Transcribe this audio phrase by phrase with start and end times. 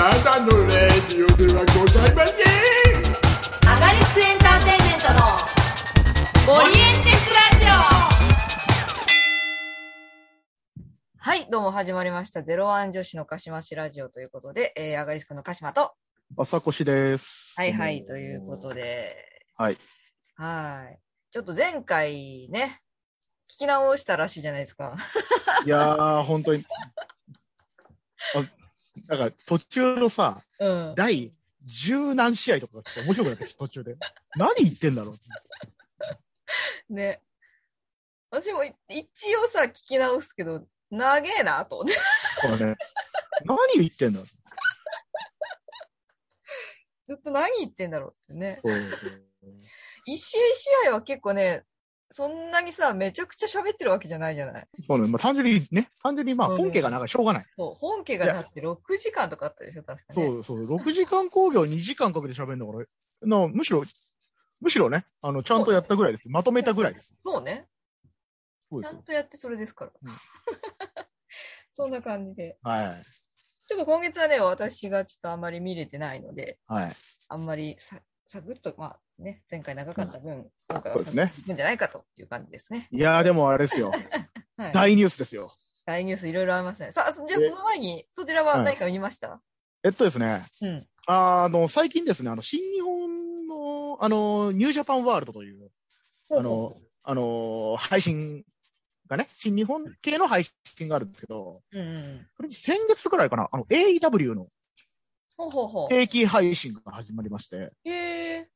[0.00, 2.36] ただのレディオではございません
[3.68, 7.66] アガリスクエンターテインメントのオリエンテスラジ
[11.18, 12.42] はい、どうも始まりました。
[12.42, 15.92] ゼロワン女子の鹿島市ラジオということで、えー、アガリスクの鹿島と、
[16.34, 17.56] 朝越です。
[17.58, 19.14] はいはい、ということで、
[19.58, 19.76] はい。
[20.36, 20.98] はい。
[21.30, 22.80] ちょっと前回ね、
[23.52, 24.96] 聞き直したらしいじゃないですか。
[25.66, 26.64] いやー、本当に。
[28.34, 28.44] あ、
[29.10, 30.94] なんか途中のさ、うん。
[30.94, 31.32] 第
[31.64, 33.96] 十何試合とか面白くなってきて、途中で。
[34.36, 35.16] 何言ってんだろ
[36.88, 37.20] うね。
[38.30, 41.90] 私もい一応さ、聞き直すけど、長えな、と思
[42.54, 42.64] って。
[42.64, 42.76] ね。
[43.44, 44.28] 何言ってんだろう
[47.04, 48.60] ずっと何言ってんだろうってね。
[48.62, 48.72] そう
[50.06, 51.64] 一試合一試合は結構ね、
[52.12, 54.68] そんなにさ、めちゃくちゃ喋ってるわけじゃないじゃない？
[54.82, 55.06] そうね。
[55.08, 57.46] まあ単純にね、単純にまあうん本家がなんかしょうがない。
[57.56, 60.22] そう、本家がだって6時間とかあったでしょ、確かね。
[60.32, 60.66] そうそう。
[60.76, 62.86] 6時間工業2時間かけて喋るんだから、
[63.28, 63.84] なむしろ、
[64.60, 66.28] むしろね、あの、ちゃんとやったぐらいです。
[66.28, 67.14] まとめたぐらいです。
[67.24, 67.68] そうね。
[68.70, 69.02] ちゃんそうですよ。
[69.06, 69.92] とやってそれですから。
[70.02, 70.10] うん
[71.72, 72.58] そんな感じで。
[72.62, 73.04] はい。
[73.66, 76.92] ちょっと今月はね、私がちょっとあんまり見れてないので、はい。
[77.28, 82.88] あんまりさ、サクッと、まあね、前回長かった分、今回はそうですねいくんじゃないかという感じですね。
[82.90, 83.92] いやーでもあれですよ。
[84.56, 85.52] はい、大ニュースですよ。
[85.86, 86.92] 大ニュースいろいろありますね。
[86.92, 89.40] さあ、じゃあえその前に、そちらは何か見ました、
[89.82, 90.44] えっとですね。
[90.62, 90.86] うん。
[91.06, 95.70] あの、最近ですね、あの、新日本の、あの、ニュージャパンワールドという、
[96.30, 98.44] あの、あの、配信
[99.08, 104.48] がね、新日本系の配信があるんですけど、うんれに先月ぐらいかな、あの、AEW の
[105.36, 105.88] ほうほうほう。
[105.88, 108.48] 定期配信が始まりまして、へ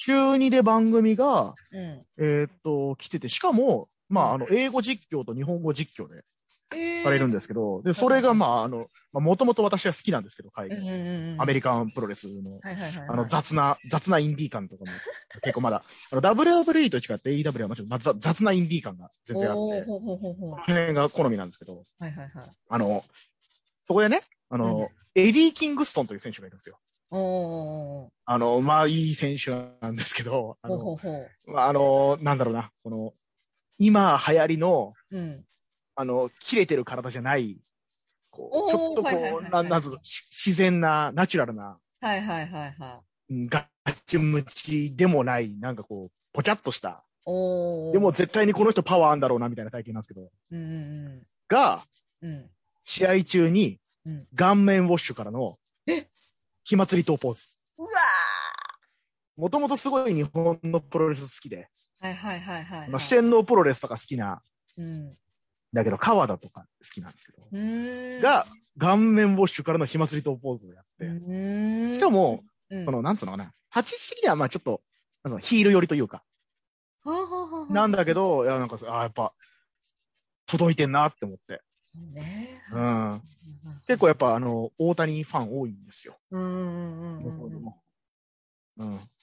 [0.00, 0.04] え。
[0.04, 2.04] 週2で番組が、うん。
[2.18, 6.24] えーっと、来てて、しかも、まあ、あの、英語実況と日本語実況で。
[7.02, 11.42] されるんですけど、で、それが、まあ、あの、もともと私は好きなんですけど、海外うんうんうんうん。
[11.42, 13.08] アメリカンプロレスのはいはいはいはい。
[13.08, 14.90] あの、雑な、雑なインディー感とかも、
[15.42, 19.84] 結構まだ、あの、WWE と違って AEW はもちろん、ま雑雑なインディー感が全然あって。
[19.84, 20.00] こ
[20.40, 22.50] の辺が好みなんですけど、はいはいはい。
[22.68, 23.04] あの、
[23.84, 26.78] そこでね、あの、エディ・キングストンという選手がいるんですよ。
[27.10, 28.08] おー。
[28.24, 29.50] あの、まあ、いい選手
[29.80, 33.12] なんですけど、あほうほうまあ、あの、なんだろうな、この、
[33.78, 35.18] 今流行りの、う。
[35.18, 35.44] うん。
[35.96, 37.58] あの、切れてる体じゃない、
[38.30, 43.34] こう、ちょっとはいはいはいはい、こうなん、なんつうの、し自然な、ナチュラルな、はいはいはいはい。
[43.34, 47.04] うんガッチムチでもない、なんかこう、ぽちゃっとした。
[47.26, 51.82] でも、絶対にこの人パワーあんだろうな、みたいな体験なんですけど、うんうんが、
[52.22, 52.30] うん。
[52.30, 52.50] うん。
[52.84, 56.08] 試合中にうん、顔面ウォッシュからのえ、
[56.70, 57.48] 火祭りとポーズ。
[57.78, 57.88] うわ
[59.36, 62.88] もともとすごい日本のプロレス好きで、ーはいはいはいはい、はい。
[62.90, 64.40] まあ、四天王プロレスとか好きな、
[64.78, 65.16] うん。
[65.72, 68.20] だけど、川田とか好きなんですけど、うーん。
[68.20, 68.46] が、
[68.78, 74.80] 顔面ウォッシュからの火祭りとポーズをやっうて、しかも、うん、その、なんつうのかな、立ち位置的には、まあちょっと、
[75.40, 76.22] ヒール寄りというか、
[77.68, 79.32] なんだけど、いや、なんか、ああ、やっぱ、
[80.46, 81.62] 届いてんなって思って。
[81.82, 82.62] そうね。
[83.90, 86.16] 結構やっぱ、あの、大谷ファン多いんですよ。
[86.30, 87.24] うん。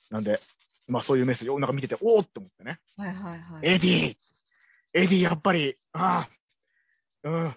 [0.10, 0.42] なんで、
[0.88, 2.82] まあそういうメッセージをなんか見てて、おおって思ってね。
[2.98, 3.62] はいはいはい。
[3.62, 4.18] エディ
[4.94, 6.28] エディやっぱり、あ
[7.24, 7.56] あ、うん。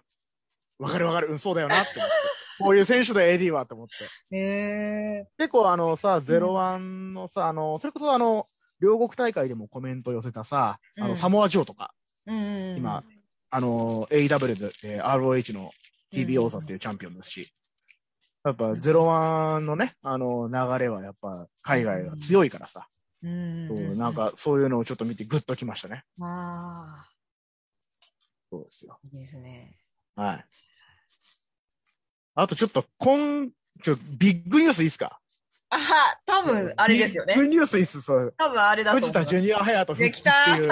[0.79, 1.33] わかるわかる。
[1.33, 2.15] うん、そうだよなって思って。
[2.63, 4.37] こういう選手だよ、エディはって思って。
[4.37, 8.49] へえ結構あのさ、ゼロワンのさ、あの、それこそあの、
[8.79, 12.33] 両国大会でもコメント寄せたさ、あの、うんサモアジョーとか、ー。
[12.33, 12.77] うん。
[12.77, 13.03] 今、
[13.51, 15.73] あの、AW でで ROH の
[16.11, 17.53] TV 王座っていうチャンピオンですし、
[18.45, 22.89] やっぱゼロワンのね、あの、流れはやっぱ海外が強いからさ、
[23.23, 23.99] うんそううんうん。
[23.99, 26.05] なんかそういうのをちょっと見てグッときましたね。
[26.21, 27.09] ああ、
[28.51, 28.99] そうですよ。
[29.13, 29.73] いいですね。
[30.17, 30.45] はい。
[32.35, 33.51] あとちょっと、こん、
[33.83, 35.21] ちょ、ビッグニュースいいですか？
[35.69, 37.45] あは、多分あれですよねビッ。
[37.45, 38.35] グニュースいいっす、そう。
[38.39, 39.09] 多分あれだと思う。
[39.09, 40.69] 藤田ジュニア隼人復帰ってできたいう。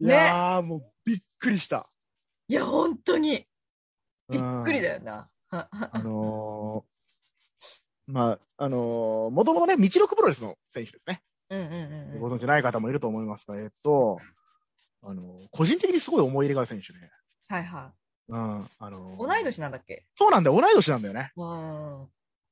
[0.00, 1.88] いやー、もうびっくりした。
[2.48, 3.46] いや、本当に。
[4.30, 4.84] びっくりよ。
[4.84, 5.30] だよな。
[5.50, 5.68] あ
[6.02, 11.22] のー、 まあ、あのー、もともとね、道のくプロレスの選手ですね。
[11.50, 12.20] うんうんうんうん。
[12.20, 14.18] ご存知ない方もいると思いますが、えっと、
[15.02, 16.98] あのー、個人的にすごい思い入れがある選手で、
[17.48, 17.92] はいは
[18.28, 19.18] うん、あのい。
[19.18, 20.06] ー同い年なんだっけ？
[20.14, 21.32] そうなんだよ、同い年なんだよね。
[21.36, 22.08] うん。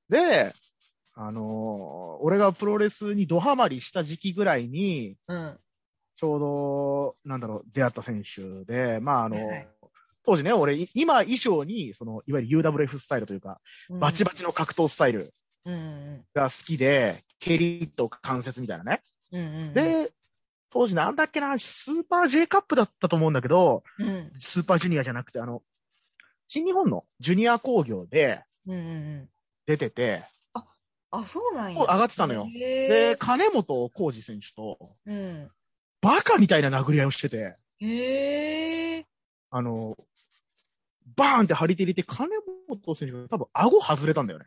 [0.09, 0.53] で、
[1.15, 5.59] あのー俺がプロレスにドハマりした時期ぐらいに、うん。
[6.15, 9.69] ちょうど、なんだろう、出会った選手で、まあ、あのーはい
[10.25, 13.61] 当時ね、俺、い今衣装に、その、いわゆる UWF スタイルというか、
[13.91, 15.35] バチバチの格闘スタイル
[15.65, 19.03] うんうんが好きで、蹴りと関節みたいなね。
[19.33, 19.41] うん。
[19.41, 20.13] うんうん。、で、
[20.71, 24.31] 当時なんだっけな、スーパー J カップだったと思うんだけど、うん。
[24.39, 25.63] スーパージュニアじゃなくて、あの、
[26.49, 29.29] 新日本のジュニア工業で、うんうん
[29.65, 30.25] 出てて、
[31.13, 31.81] あ、そうなんや。
[31.81, 32.49] 上がってたのよ。
[32.57, 35.51] へで、ー金本浩二選手と、うん。
[36.01, 39.07] バカみたいな殴り合いをしてて、へえ。
[39.51, 39.97] あの、
[41.17, 42.29] バーンって張り手入れて、金
[42.69, 44.47] 本選手が多分顎外れたんだよね。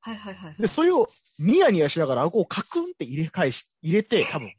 [0.00, 0.54] はいはいはい。
[0.58, 1.08] で、それを
[1.38, 4.52] ニヤニヤしながら顎をカクンって入れ返し、入れて、多分。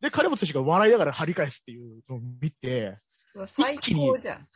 [0.00, 2.98] で、金本選手が笑いながら張り返すっていうのを見て、
[3.46, 4.48] 最高じゃん。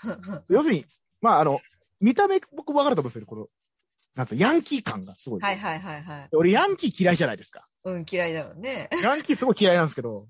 [0.49, 0.87] 要するに、
[1.21, 1.61] まあ、あの、
[2.01, 3.47] 見た目僕分かると思うんですよ、この、
[4.15, 5.41] なんつヤンキー感がすごい。
[5.41, 6.29] はいはいはいはい。
[6.33, 7.67] 俺、ヤンキー嫌いじゃないですか。
[7.85, 8.89] うん、嫌いだもんね。
[9.03, 10.27] ヤンキーすごい嫌いなんですけど、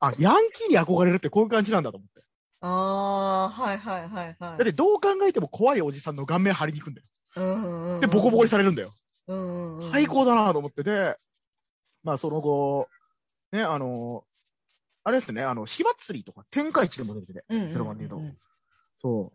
[0.00, 2.25] あ、ヤンキーに憧れるってこういう感じなんだと思って。
[2.60, 4.36] ああ、はいはいはいはい。
[4.38, 7.06] だってどう考えても怖いおじさんの顔面張りに行くんだよ。
[7.36, 8.00] うんうんうん。
[8.00, 8.92] で、ボコボコにされるんだよ。
[9.28, 9.90] うんうんうん。
[9.90, 11.18] 最高だなと思ってて、
[12.02, 12.88] まあその後、
[13.52, 14.24] ね、あの、
[15.04, 17.72] あれですね、あの、火祭りとか天下一でも出てて、うんうんうんうん。
[17.72, 18.36] ゼロワンで言うと
[19.00, 19.32] そ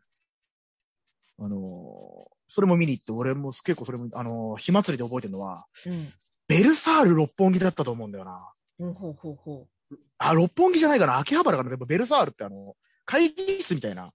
[1.39, 1.43] う。
[1.43, 6.13] あのーそれも見に行って、俺も結構それも、あのー火祭りで覚えてるのは、うん。
[6.49, 8.51] ベルサール六本木だったと思うんだよな。
[8.79, 9.67] うん、ほうほうほ
[10.17, 14.11] あ、六本木じゃないかな秋葉原かなでもベルサールってあの、会議室みたいな、う。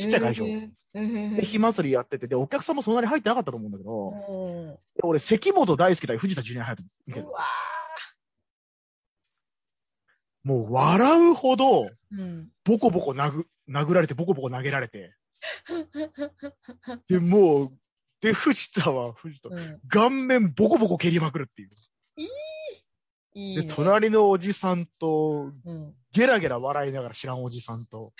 [0.00, 0.46] ちっちゃい会場。
[0.94, 7.44] で、火祭りやってて、で、お客さんもそんなに入ってなかったと思うんだけど、うんで俺、関本大輔対藤田ジュニア隼人見てるんですようわ
[10.44, 11.90] もう笑うほど。
[12.64, 15.14] ボコボコ殴殴られて、ボコボコ投げられて、
[17.06, 17.72] で、もう、
[18.20, 21.68] で、藤田は藤田、うん顔面ボコボコ蹴りまくるっていう。
[23.34, 23.64] いね。
[23.64, 25.94] 隣のおじさんと、うん。
[26.12, 28.12] ゲラゲラ笑いながら知らんおじさんと、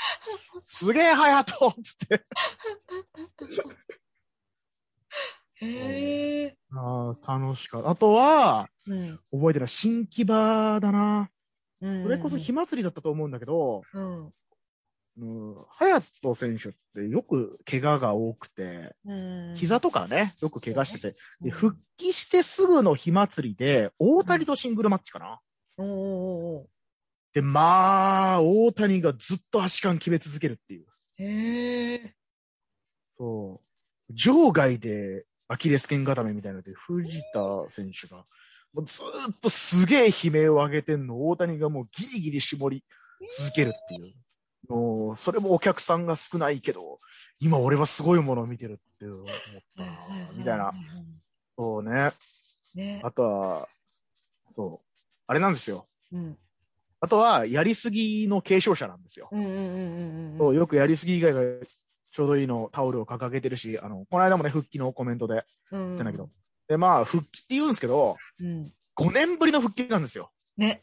[0.67, 2.25] すげえ、隼人つって。
[5.61, 6.57] へえ。
[6.73, 7.91] ああ、楽しかった。
[7.91, 9.19] あとは、うん。
[9.33, 11.31] 覚えてる新木場だな。
[11.81, 14.33] うんそれこそ火祭りだったと思うんだけど、うん。
[15.21, 19.55] うん、隼人選手ってよく怪我が多くて、うん。
[19.57, 25.41] 膝とかね、よく怪我してて、で、うん復帰してすぐの火祭りで、大谷とシングルマッチかな。
[27.33, 30.87] で、まあ、大谷がずっと足感決め続けるっていう。
[31.19, 32.15] ーへえ。
[33.13, 33.61] そ
[34.09, 34.13] う。
[34.13, 38.25] 場外でアキレス腱固めみたいなので、藤田選手が、
[38.73, 42.85] もうずーっとすげえ悲鳴を上げてんの、大谷がもうギリギリ絞り
[43.37, 44.15] 続けるっていう。
[44.69, 47.01] もう、それもお客さんが少ないけど、
[47.41, 49.27] 今俺はすごいものを見てるって思っ
[49.77, 49.91] たな、
[50.35, 50.73] みたいな。。
[51.57, 52.13] そうね。
[52.75, 53.01] ね。
[53.03, 53.69] あとは、
[54.55, 54.87] そう。
[55.27, 55.87] あれなんですよ。
[56.13, 56.39] うん。
[57.01, 59.31] あとは、やりすぎの継承者なんですよ。
[59.33, 61.41] よくやりすぎ以外が
[62.11, 65.87] ちょうどいいのタオルを掲げてるし、あの、この間もね、復帰のコメントでうん。
[65.87, 66.29] 言ってんだけど。
[66.69, 68.73] で、まあ、復帰って言うんですけど、うん。
[68.97, 70.31] 5年ぶりの復帰なんですよ。
[70.57, 70.83] ね。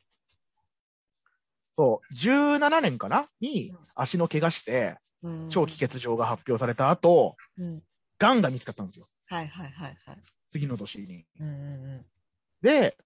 [1.75, 2.13] そう。
[2.13, 3.27] 17年かな？
[3.39, 7.83] に足の怪我して、うん長期欠場が発表された後、うん。
[8.19, 9.05] 癌が見つかったんですよ。
[9.27, 10.17] はいはいはいはい。
[10.51, 11.25] 次の年に。
[11.39, 12.05] うんうん
[12.61, 12.97] で、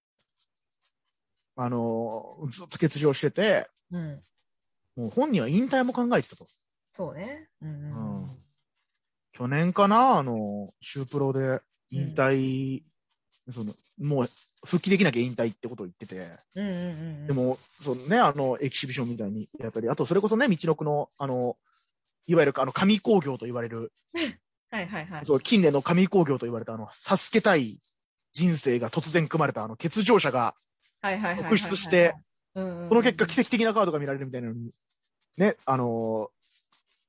[1.55, 4.01] あのーずっと欠場してて、うん。
[4.01, 5.03] うん。
[5.03, 6.45] もう本人は引退も考えてたと。
[6.91, 7.49] そうね。
[7.61, 8.29] うんうんうん。
[9.33, 10.17] 去年かな？
[10.17, 11.61] あの、シュープロで
[11.91, 12.83] 引退、
[13.49, 14.29] その、もう
[14.65, 16.79] 復帰できなきゃ引退ってことを言ってて、うんうんう
[17.23, 17.27] ん。
[17.27, 21.57] で、も、そのね、あの、エキシビションみたいにやったり、あとそれこそね、道のくの、あの、
[22.27, 23.91] いわゆるあの、紙工業と言われる、
[24.71, 25.25] はいはいはい。
[25.25, 27.79] そう、近年の紙工業と言われたあの、授けたい
[28.33, 30.55] 人生が突然組まれたあの、欠場者が
[31.01, 31.43] はいはいはい。
[31.43, 32.13] 特出して、
[32.53, 34.71] その結果奇跡的なカードが見られるみたいなのに、
[35.37, 36.29] ね、あの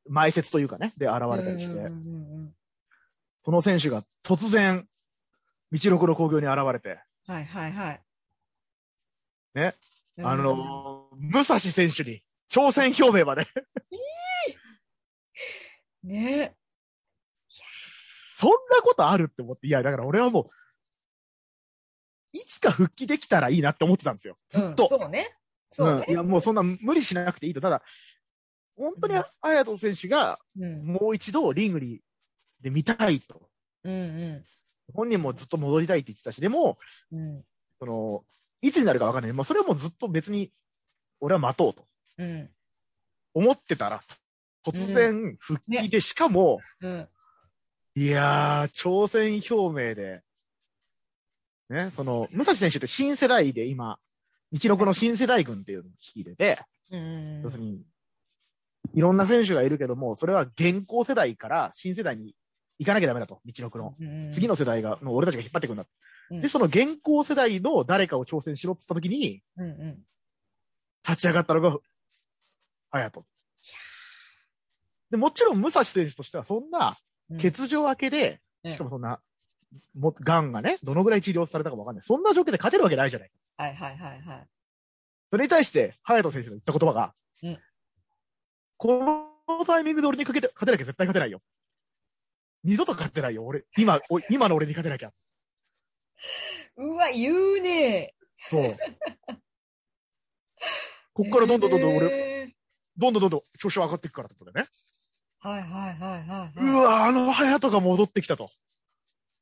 [0.08, 2.54] 前説というかね、で現れたりして、うんうんうん
[3.42, 4.86] その選手が突然、
[5.72, 8.00] 道のくの工業に現れて、はいはいはい。
[9.54, 9.74] ね。
[10.16, 13.46] うんあのー武蔵選手に挑戦表明まで、
[16.02, 16.56] ね。
[18.36, 20.50] そんなことあるって思って、いや、だから俺はもう、
[22.32, 24.36] いつか復帰できたらいいなって思ってたんですよ。
[24.48, 24.88] ずっと。
[24.90, 25.36] うんそうね。
[25.70, 26.16] そうねうんい。
[26.16, 27.60] や、もうそんな無理しなくていいと。
[27.60, 27.82] ただ、
[28.76, 32.00] 本当に綾人選手がうんもう一度リングに
[32.60, 33.48] で見たいと。
[33.84, 34.44] うんう
[34.94, 36.78] 本人もずっと戻りたいって言ってたし、でも、
[37.12, 37.16] ん。
[37.16, 37.44] うん。
[37.78, 38.24] その、
[38.62, 39.32] いつになるかわかんない。
[39.32, 40.52] まあ、それはもうずっと別に、
[41.20, 41.86] 俺は待とうと
[42.18, 42.50] うん。
[43.34, 44.02] 思ってたら、
[44.64, 47.08] 突然復帰で、しかも、うん。
[47.94, 50.22] いやー、挑戦表明で、
[51.68, 53.98] ね、その、武蔵選手って新世代で今、
[54.52, 57.42] 道のくの新世代軍っていうのを率いてて、うん。
[57.42, 57.82] 要するに、
[58.94, 62.34] いろんな選手がいるけども、それは現行世代から新世代に
[62.80, 63.94] 行かなきゃダメだと、道のくの。
[64.00, 65.84] うん次の世代が、の俺たちが引っ張っていくんだ。
[66.30, 69.98] うんで、その現行世代の誰かを挑戦しろって言った時に、うんうん。
[71.06, 71.76] 立ち上がったのが、
[72.90, 73.26] 隼人。
[75.10, 76.96] で、もちろん武蔵選手としてはそんな、
[77.30, 79.20] うん欠場明けで、うんしかもそんな、
[79.94, 82.02] も、癌がね、どのぐらい治療されたかわかんない。
[82.02, 83.30] そんな状況で勝てるわけないじゃない。
[83.58, 84.46] はいはいはいはい。
[85.30, 87.58] それに対して、隼人選手の言った言葉が、うん
[88.78, 91.42] このタイミングで俺にかけて、勝てなきゃ絶対勝てないよ。
[92.64, 93.64] 二度と勝てないよ、俺。
[93.76, 95.12] 今、お今の俺に勝てなきゃ。
[96.76, 98.14] うわ、言うね
[98.48, 98.76] そう。
[101.12, 102.54] こっからどんどんどんどん俺、へ
[102.96, 104.66] どんどんどんどん調子上がっていくからってことでね。
[105.42, 108.50] ーはいはいはいはい、うはわ、あの隼人が戻ってきたと。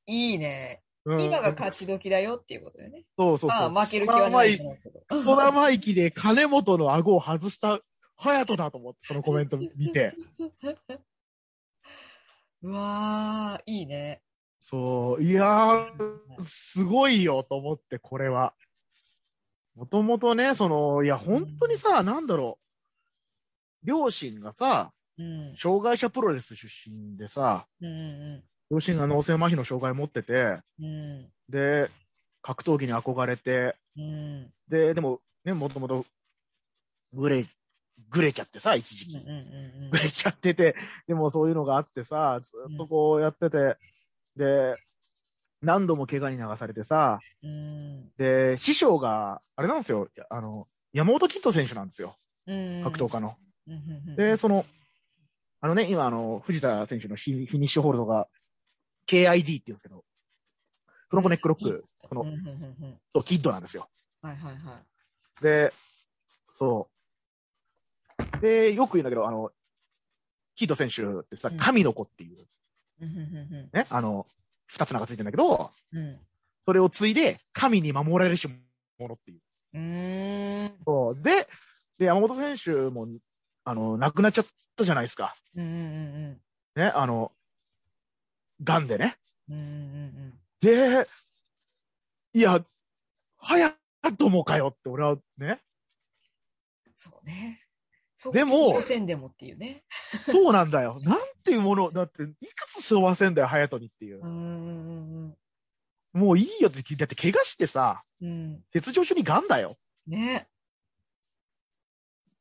[0.06, 0.32] い。
[0.32, 0.82] いいね。
[1.04, 3.04] うん今が勝ち時だよっていうことよね。
[3.16, 3.70] そうそうそう。
[3.70, 4.76] まあ負ける気はないけど。
[5.08, 7.80] クソ生意気で金本の顎を外した
[8.18, 10.14] 隼人だと思って、そのコメント見て。
[12.62, 14.22] うわー、いいね。
[14.60, 18.54] そう、いやー、すごいよと思って、これは。
[19.74, 23.86] もともとね、その、いや、本当にさ、なんだろう。
[23.86, 25.54] 両親がさ、うん。
[25.56, 31.28] 障害者プロレス出身でさ、うんう両親が脳性麻痺の障害を持ってて、んうん。
[31.48, 31.90] で、
[32.42, 34.50] 格闘技に憧れて、うん。
[34.68, 36.04] で、でも、ね、もともと、
[37.12, 37.46] ぐれ、
[38.10, 39.18] ぐれちゃってさ、一時期。
[39.90, 40.74] ぐれちゃってて、
[41.06, 43.76] でもそういうのがあってさ、ずっとこうやってて、
[44.36, 44.76] で、
[45.60, 48.10] 何度も怪我に流されてさ、うん。
[48.16, 52.82] で、師匠が、あれなんですよ、あの、山本キッド選手なんですよ、うん。
[52.84, 53.36] 格闘家の。
[54.16, 54.64] で、その、
[55.60, 58.28] あのね、今、あの、藤田選手のフィニッシュホールドが、
[59.06, 60.04] KID って言うんですけど、
[61.08, 62.24] フロントネックロック、この。
[63.12, 63.88] そうキッドなんですよ。
[64.22, 64.78] はいはいは
[65.40, 65.42] い。
[65.42, 65.72] で、
[66.52, 66.97] そう。
[68.40, 69.50] で、よく言うんだけど、あの、
[70.54, 72.46] キッド選手ってさうん、神の子っていう、
[73.72, 74.26] ね、あの、
[74.66, 75.98] 二つ名がついてるんだけど、うん。
[75.98, 76.18] うん。
[76.66, 78.48] それを継いで、神に守られるし
[78.98, 79.40] 者っていう。
[79.74, 80.72] うーん。
[80.84, 81.22] そう。
[81.22, 81.46] で、
[81.98, 83.08] で、山本選手も、
[83.64, 85.34] あの、亡くなっちゃったじゃないですか。
[85.56, 85.74] うんうんう
[86.28, 86.40] ん
[86.76, 87.32] ね、あの、
[88.62, 89.16] 癌でね。
[89.48, 89.56] うん。
[89.56, 89.74] うんうんう
[90.26, 91.06] んで、
[92.34, 92.64] いや、
[93.38, 93.74] 早
[94.18, 95.60] ともかよって俺はね、
[96.96, 97.67] そうね。
[98.32, 99.84] でもでもっていうね。
[100.16, 100.98] そうなんだよ。
[101.04, 105.38] なんていうもの、だって、いくつ背負わせんだよ、隼人にっていうう。
[106.18, 108.64] もういいよって、だって怪我してさ、うんうん。
[108.72, 109.76] 欠場中に癌だよ。
[110.06, 110.48] ね。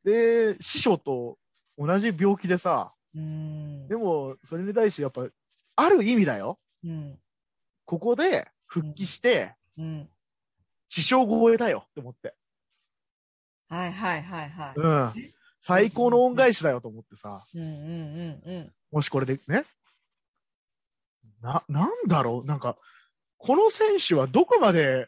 [0.04, 1.38] で、師匠と
[1.78, 3.88] 同じ病気でさ、うん。
[3.88, 5.28] でも、それに対してやっぱ、
[5.76, 6.60] ある意味だよ。
[6.84, 7.20] うん。
[7.86, 10.10] ここで復帰して、うん。
[10.90, 12.34] 師匠超えだよって思って。
[13.70, 14.80] はいはいはいはい。
[14.80, 15.37] うん。
[15.60, 18.72] 最高の恩返しだよと思ってさ、うんうんうんうん。
[18.92, 19.66] もしこれでね。
[21.42, 22.78] な、なんだろうなんか、
[23.38, 25.08] この選手はどこまで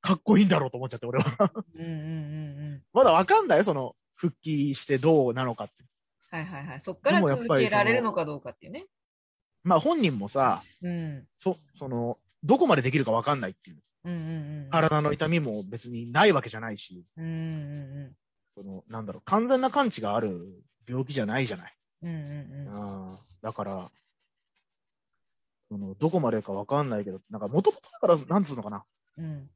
[0.00, 1.52] かっこいいんだろうと思っちゃって、俺は。
[1.74, 2.00] うんうんうんう
[2.76, 2.82] ん。
[2.92, 3.64] まだわかんない？
[3.64, 5.84] その、復帰してどうなのかって。
[6.30, 6.80] はいはいはい。
[6.80, 8.86] そっから続けられるのかどうかっていうね。
[9.64, 11.26] まあ本人もさ、うん。
[11.36, 13.78] そ、その、どこまでできるかわかんないっていう。
[14.04, 14.18] うんうん
[14.64, 14.70] うん。
[14.70, 18.12] 体の痛みも別にないわけじゃないし、うんうん
[18.58, 21.76] その、なんだろう、完全な完治がある病気じゃないじゃない。
[22.02, 22.08] うん。
[22.08, 23.10] うんうんうん。
[23.10, 23.18] うん。
[23.40, 23.90] だから、
[25.68, 28.84] その、どこまでかわかんないけど、なんか、もともとだから、なんつうのかな。
[29.18, 29.48] うん。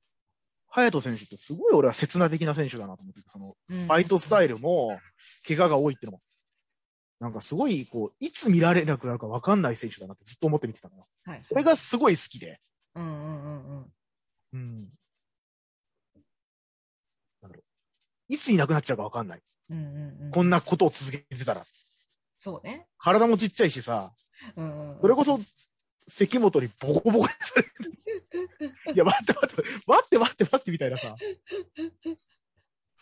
[0.68, 5.00] 隼人選手ってすごい俺は刹那的な選手だなと思ってて、その、うんファイトスタイルも、
[5.46, 6.22] 怪我が多いってのも、
[7.18, 11.06] なんかすごい、こう、いつ見られなくなるかわかんない選手だなってずっと思って見てたのよ。
[11.24, 11.42] はい。
[11.44, 12.60] それがすごい好きで。
[12.94, 13.92] うんうんうんうん。
[14.52, 14.88] うん。
[17.42, 17.62] なんだろう。
[18.32, 19.42] いついなくなっちゃうかわかんない。
[19.70, 20.30] うんうんうん。
[20.30, 21.66] こんなことを続けてたら。
[22.38, 22.86] そうね。
[22.98, 24.12] 体もちっちゃいしさ、
[24.56, 25.00] うんうんうん。
[25.02, 25.38] それこそ、
[26.08, 27.70] 関本にボコボコにされて。
[28.94, 31.14] いや、待って待って、待って待って待ってみたいなさ。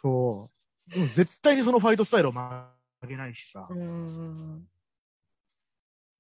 [0.03, 0.51] そ
[0.89, 0.93] う。
[0.93, 2.69] でも絶対にそのファイトスタイルを曲
[3.07, 4.69] げないしさうん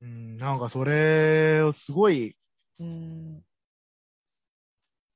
[0.02, 2.36] うん、なんかそれをすごい、
[2.78, 3.44] うん。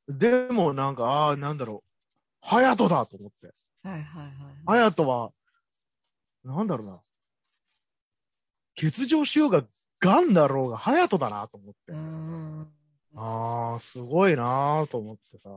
[0.08, 1.84] でもなんか、ああ、なんだろ
[2.42, 2.46] う。
[2.46, 3.54] 隼人だと思って。
[3.84, 4.32] はいはいはい。
[4.66, 5.32] 隼人は、
[6.42, 7.00] なんだろうな。
[8.76, 9.64] 欠場しようが、
[10.00, 11.92] 癌だろうが、隼人だなと思って。
[13.16, 15.50] ああ、すごいなーと思ってさ。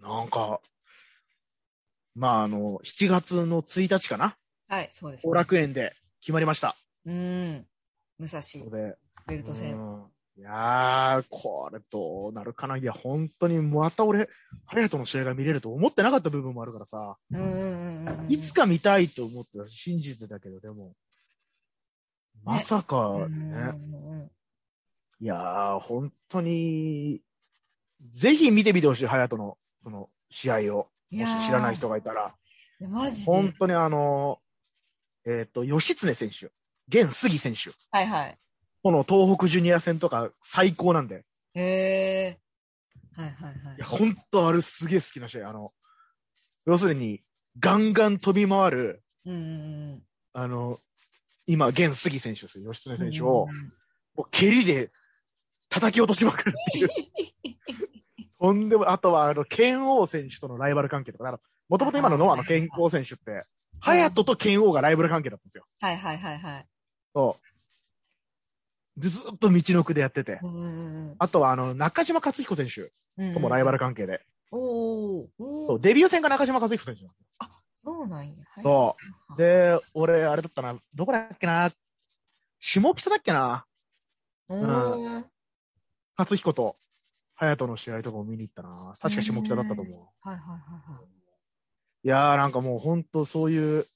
[0.00, 0.60] ななんか、
[2.14, 4.36] まあ、あの、7月の1日かな？
[4.68, 6.76] はい、そうです、後楽園で決まりました。
[7.06, 7.66] うん。
[8.18, 8.42] 武蔵。
[9.26, 10.10] ベルト戦。
[10.38, 12.76] うんいやー、これどうなるかな。
[12.76, 14.28] いや、本当にまた俺、
[14.66, 17.16] 隼人の試合が見れると思ってなかった部分もあるからさ。
[18.28, 20.94] いつか見たいと思ってたし信じてたけど、でも、
[22.44, 24.30] まさかね、
[25.20, 27.20] いやー、本当に、
[28.08, 30.88] ぜひ見てみてほしい、隼人の、その、試合を。
[31.10, 32.32] もし知らない人がいたら。
[32.88, 33.26] マジで。
[33.26, 34.38] 本当にあの、
[35.26, 36.52] えっ、と、義経選手、
[36.86, 37.70] 現杉選手。
[37.90, 38.38] はいはい。
[38.82, 41.24] この東北ジュニア戦とか最高なんで。
[41.54, 42.38] へえ。
[43.16, 43.86] はいはいはいいや、。
[43.86, 45.48] ほんとあれすげえ好きな試合。
[45.48, 45.72] あの、
[46.66, 47.22] 要するに、
[47.58, 50.78] ガンガン飛び回る、うんうんあの、
[51.46, 52.64] 今、現杉選手ですよ。
[52.64, 52.98] 義経うん。
[52.98, 53.72] 選手を、うんうんうん
[54.18, 54.90] もう蹴りで
[55.68, 56.88] 叩き落としまくるっていう。
[58.40, 63.46] とんでも、あとは、あの、剣王選手とのライバル関係とか、もともと今のノアの剣王選手って、
[63.80, 65.66] 隼人と剣王がライバル関係だったんですよ。
[65.80, 66.66] はいはいはいはい。
[67.14, 67.57] そう。
[68.98, 70.40] で、ずっと道のくでやってて。
[71.18, 73.34] あとは、あの、中島克彦選手うん。
[73.34, 73.84] ともライバルか。
[73.86, 74.24] 関係で。
[74.50, 75.28] お
[75.80, 77.28] デビュー戦が中島克彦選手なんですよ。
[77.84, 78.36] そうなんや。
[78.50, 78.96] はいそ
[79.34, 79.36] う。
[79.36, 81.70] で、俺、あれだったな、どこだっけな、
[82.58, 83.66] 下北だっけな、
[84.48, 85.26] うーん。
[86.16, 86.76] 克彦と
[87.36, 88.94] 隼人の試合とかも見に行ったな。
[89.00, 90.28] 確か下北だったと思う。
[90.28, 91.04] はいはいはいはい。
[92.04, 93.86] いやーなんかもう本当そういう、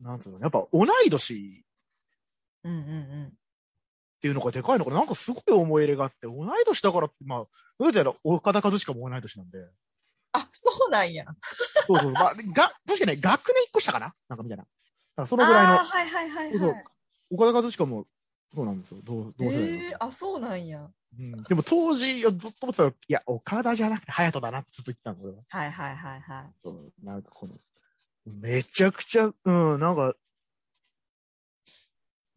[0.00, 1.64] なんつうの、やっぱ同い年
[2.64, 3.26] うんうんうん。
[3.26, 3.30] っ
[4.20, 7.48] ていうのがでかいのかななんかすごい思い入れがあって、同い年だからって、まあ、ど
[7.80, 9.58] うやったら岡田和親も同い年なんで。
[10.32, 11.24] あ、そうなんや。
[11.86, 12.12] そうそう。
[12.12, 14.64] まあ、が、確かね、学年一個下かななんかみたいな。
[14.64, 16.84] だからそのぐらいのあー、はいはいはいそうはい。
[17.30, 18.06] 岡田和親も
[18.54, 19.00] そうなんですよ。
[19.04, 20.88] どう、どうせ、えー、あ、そうなんや。
[21.18, 21.42] うん。
[21.44, 22.94] でも当時、ずっと思ってたよ。
[23.08, 25.38] いや、岡田じゃなくて隼人だなってずっと言ってたの、俺は。
[25.48, 26.52] はいはいはいはい。
[26.60, 27.54] そう、なんかこの、
[28.26, 30.14] めちゃくちゃ、うん、なんか、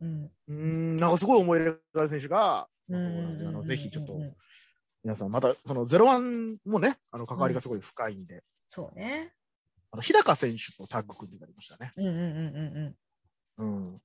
[0.03, 0.25] うん。
[0.25, 4.19] うーん、なんかすごい思い入れがある選手が、のぜひちょっと
[5.03, 9.33] 皆さん、また、そのゼロワンもね、あの、関わりがすごい深いんで、そうね。
[9.91, 11.93] あの、日高選手とタッグ組んでなりましたね。
[11.95, 12.95] うんうんうんうん
[13.59, 13.65] うん。
[13.65, 14.01] うん。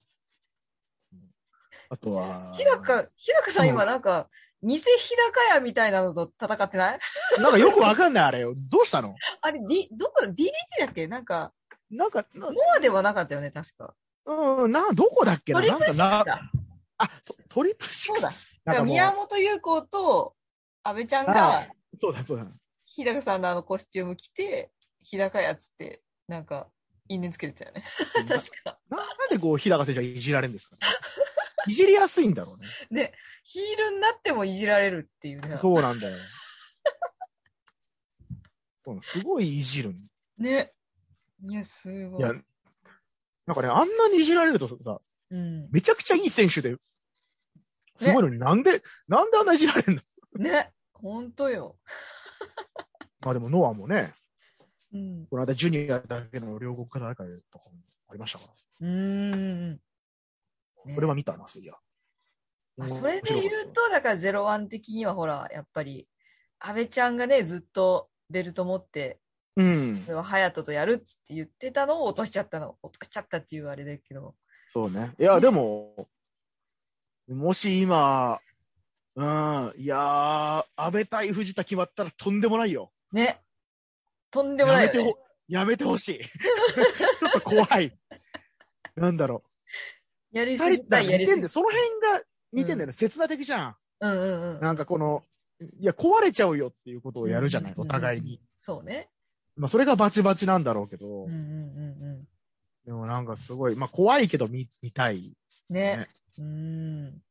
[1.90, 4.28] あとは、日高、日高さんうん今なんか、
[4.62, 6.98] 偽日高屋みたいなのと戦ってない？
[7.38, 8.44] なんかよくわかんない、あれ。
[8.44, 8.50] ど
[8.82, 9.14] うしたの？
[9.40, 10.50] あれ、D、どこだ ?DDT
[10.80, 11.06] だっけ？
[11.06, 11.52] なんか、
[11.90, 13.94] なんか、なモアではなかったよね、確か。
[14.28, 16.50] うん、な、どこだっけななんかトリプルシックスな、だ。
[16.98, 18.82] あ、トトリプルシックスそうだ。
[18.82, 20.34] 宮本優子と
[20.82, 22.46] 安倍ちゃんあがそうだ、そうだ。
[22.84, 24.70] 日高さんのあのコスチューム着て、
[25.02, 26.68] 日高屋っつって、なんか、
[27.08, 27.84] 因縁つけてたよね。
[28.28, 28.78] 確か。
[28.90, 30.82] ななんでこう、日高選手はいじられるんですかね
[31.66, 32.68] いじりやすいんだろうね。
[32.90, 35.56] で、ヒールになってもいじられるっていうね。
[35.58, 36.16] そうなんだよ。
[38.84, 40.06] そうすごいいじるん
[40.38, 40.72] ね。
[41.46, 42.20] いや、すごい。
[42.20, 42.34] いや、
[43.48, 45.70] なんかね、あんなにいじられるとさ、うん。
[45.72, 46.76] めちゃくちゃいい選手で、
[47.96, 50.02] すごいのになんで、なんであんないじられる
[50.36, 50.44] の？
[50.44, 50.70] ね。
[50.92, 51.78] ほんとよ。
[53.24, 54.12] まあでもノアもね、
[54.92, 55.26] うん。
[55.30, 57.76] この間ジュニアだけの両国大会とかも
[58.08, 58.52] ありましたから。
[58.80, 59.72] うーん。
[59.72, 59.78] ね
[60.94, 61.74] それは見たな、そういや。
[62.80, 66.06] あそれで言うと、だからゼロワン的にはほら、やっぱり、
[66.58, 69.20] 安倍ちゃんがね、ずっとベルト持って、
[69.58, 70.12] うんそ。
[70.12, 72.76] れを隼人とやるっつって言ってたのを落としちゃったの。
[72.80, 74.36] 落としちゃったっていうあれだけど。
[74.68, 75.14] そうね。
[75.18, 76.08] いや、でも、
[77.28, 78.40] もし今、
[79.16, 82.92] うん、いやー、安倍対藤田決まったらとんでもないよ。
[83.12, 83.40] ね。
[84.30, 84.98] とんでもないよ、ね。
[84.98, 85.18] やめてほ、
[85.48, 86.20] やめてほしい。
[86.22, 87.92] ちょっと怖い。
[88.94, 89.42] なんだろ
[90.30, 90.58] やりう。
[90.58, 92.92] すぎたい、やりすぎその辺が似てんだよね。
[92.92, 93.76] 切な的じゃん。
[94.00, 94.60] うんうんうん。
[94.60, 95.24] なんかこの、
[95.80, 98.40] いや、壊れちゃうよっていうことをやるじゃない、うんお互いに。。
[98.58, 99.10] そうね。
[99.58, 102.26] まあ、それがバチバチなんだろうけど、うんうんうんう
[102.88, 105.18] でもなんかすごい、まあ、怖いけど見、見たい。
[105.18, 105.74] ん。
[105.74, 106.08] ねね。
[106.38, 107.22] うん。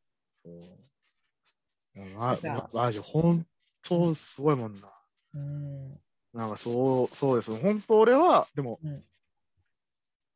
[0.43, 1.99] そう。
[2.15, 3.43] ままマジ、本
[3.81, 4.87] 当すごいもんな。
[5.33, 5.99] うん。
[6.33, 7.55] なんかそう、そうです。
[7.59, 9.03] 本当俺は、でもうん、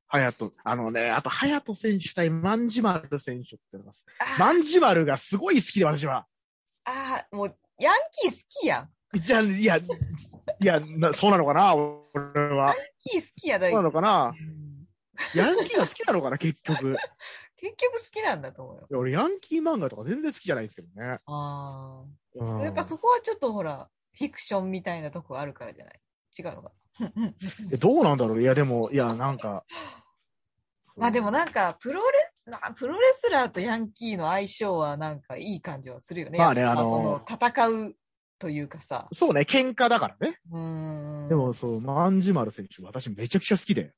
[0.08, 6.26] 隼人、あのね、あと隼人選手対万事丸選手ってのが、あ万事丸がすごい好きで私は。
[6.86, 8.90] あー、もう、ヤンキー好きやん。
[9.20, 9.80] じゃあ、いや、
[10.62, 11.96] いや、なそうなのかな俺
[12.56, 12.68] は。
[12.68, 14.88] ヤンキー好きやだそうなのかなうん
[15.36, 16.94] ヤンキーが好きなのかな 結局。
[16.94, 16.96] い
[17.58, 18.88] 結局好きなんだと思うよ。
[18.90, 21.20] や俺、ヤンキー漫画とか全然好きじゃないんですけどね。
[21.26, 22.04] あ
[22.36, 22.64] うんあ。
[22.64, 25.94] やっぱそこはちょっとほら、フィクションみたいなとこあるからじゃない？
[26.40, 26.72] 違うのか？
[27.72, 28.42] えどうなんだろう？
[28.42, 29.64] いや、でも、いや、なんか。
[30.98, 36.38] まあでもなんか、プロレス、なプロレスラーとヤンキーの相性はなんかいい感じはするよね。
[36.40, 37.96] まあねやっぱあのその戦う
[38.42, 39.08] というかさ。
[39.14, 40.40] そうね、喧嘩だからね。
[40.52, 41.30] うーん。
[41.30, 43.94] でも、そう、万事丸選手、私めちゃくちゃ好きで。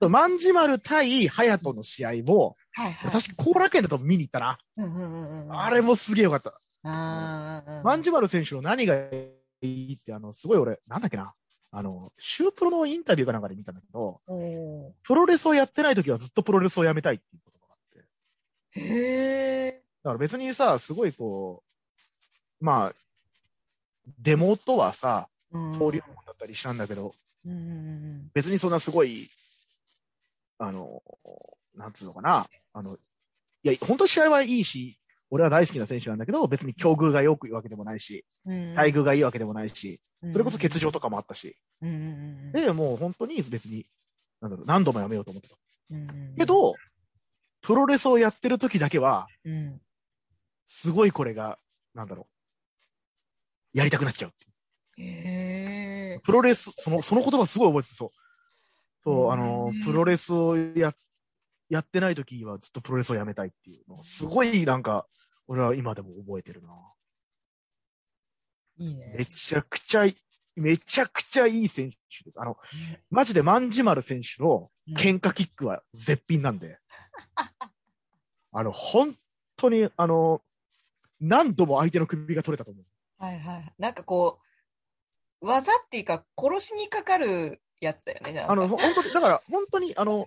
[0.00, 3.10] 万事丸対隼人の試合も、はいはい。
[3.10, 4.58] 私、後楽園だと見に行ったな。
[4.76, 5.60] うんうんうんうん。
[5.60, 6.60] あれもすげえよかった。
[6.84, 11.34] 万事丸選手の何がいいって、あの、すごい俺、なんだっけな。
[11.72, 14.20] あの、シュープロのインタビューかなんかで見たんだけど、
[15.02, 18.80] プロレスをやってない時はずっとプロレスをやめたいっていうことがあって。
[18.80, 19.82] へえ。
[20.04, 21.62] だから別にさ、すごいこ
[22.60, 22.94] う、まあ、
[24.18, 25.72] デモとはさ、うん。
[25.72, 29.28] 交流だったりしたんだけど、うん別にそんなすごい、
[30.58, 31.02] あの、
[31.74, 32.96] なんつうのかな、あの、
[33.64, 34.98] いや、本当試合はいいし、
[35.30, 38.74] 俺は大好きな選手なんだけど、別に境遇が良くいいわけでもないし、うん。
[38.74, 40.32] 待遇がいいわけでもないし、うん。
[40.32, 43.86] それこそ欠場とかもあったし、うんで、もう本当に別に、
[44.40, 45.56] なんだろう、何度もやめようと思ってた。
[46.36, 46.74] け、ど、
[47.62, 49.80] プロレスをやってる時だけは、うん。
[50.66, 51.58] すごいこれが、
[51.94, 52.26] なんだろう、
[53.72, 54.32] やりたくなっちゃう。
[55.00, 56.20] へえ。
[56.22, 58.10] プロレス、その、その言葉すごい覚えてて、そう。
[59.04, 60.94] そう、あのプロレスをや、
[61.68, 65.06] やってない時はずっとプロレスをやめたいっていうのをすごいなんか、
[65.48, 66.68] 俺は今でも覚えてるな。
[68.78, 69.14] いいね。
[69.18, 70.14] めちゃくちゃいい、
[70.54, 72.40] めちゃくちゃいい選手です。
[72.40, 72.56] あの、
[73.10, 76.78] マジで万事丸選手の喧嘩キックは絶品なんで。
[78.52, 79.16] あの、本
[79.56, 80.42] 当に、あの、
[81.20, 82.84] 何度も相手の首が取れたと思う。
[83.22, 83.72] はいはい。
[83.78, 84.40] なんかこ
[85.40, 88.52] う、技っていうか、殺しにかかるやつだよね、じゃあ。
[88.52, 90.26] あの、本当に、だから、本当に、あの、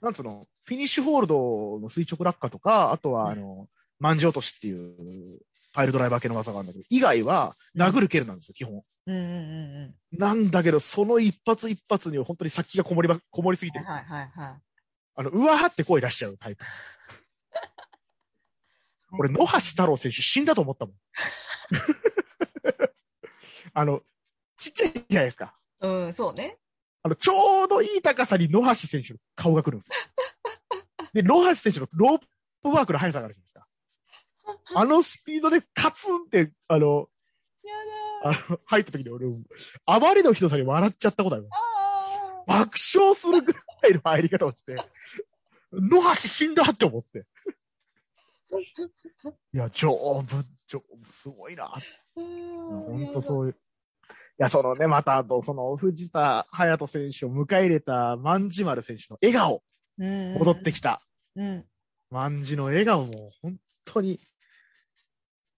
[0.00, 3.68] なんつうの、フィニッシュホールドの垂直落下とか、あとは、あの、
[4.00, 5.40] 万事落としっていう、
[5.74, 8.82] パイルドライバー系の技があるんだけど、以外は、殴る蹴るなんですよ、基本。
[9.08, 9.34] うんうんうん
[10.12, 10.18] うん。
[10.18, 13.84] なんだけど、その一発一発に本当に先がこもりば、こもりすぎてる。
[13.84, 14.62] はいはいはい。
[15.16, 16.64] あの、うわーって声出しちゃうタイプ。
[19.18, 20.94] 俺、野橋太郎選手死んだと思ったもん。
[23.74, 24.02] あの、
[24.56, 25.54] ちっちゃいじゃないですか。
[25.80, 26.58] うん、そうね。
[27.02, 29.94] あの、ちょうどいい高さに野橋選手の顔が来るんですよ。
[31.12, 32.26] で、野橋選手のロープ
[32.68, 33.66] ワークの速さがあるじゃないですか。
[34.74, 37.08] あのスピードでカツンって、あの、
[37.62, 37.74] や
[38.24, 39.26] あの、入った時に俺、
[39.86, 41.48] あまりのひどさに笑っちゃったことある。
[42.46, 44.76] 爆笑するぐらいの入り方をして、
[45.72, 47.26] 野橋死んだって思って。
[49.52, 50.24] いや、丈夫、
[50.66, 51.72] 丈夫、すごいな。
[52.14, 53.52] 本当そういう。
[53.52, 53.56] い
[54.38, 59.62] や、そのね、また、あと、その、藤田隼人選手を迎え入れた万事丸選手の笑顔、
[59.98, 60.34] うん。
[60.34, 61.02] 戻ってきた。
[61.36, 61.64] うん。
[62.10, 64.20] 万事の笑顔も、本当に、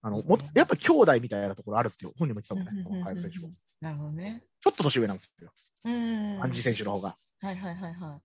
[0.01, 3.53] あの、も、やっぱ兄弟みたいなところあるって本人も言ってたもんね、この隼人選手も。
[3.81, 4.43] なるほどね。
[4.61, 5.51] ちょっと年上なんですよ。
[5.83, 6.39] うん。
[6.39, 7.17] 万事選手の方が。
[7.41, 8.21] はいはいはいは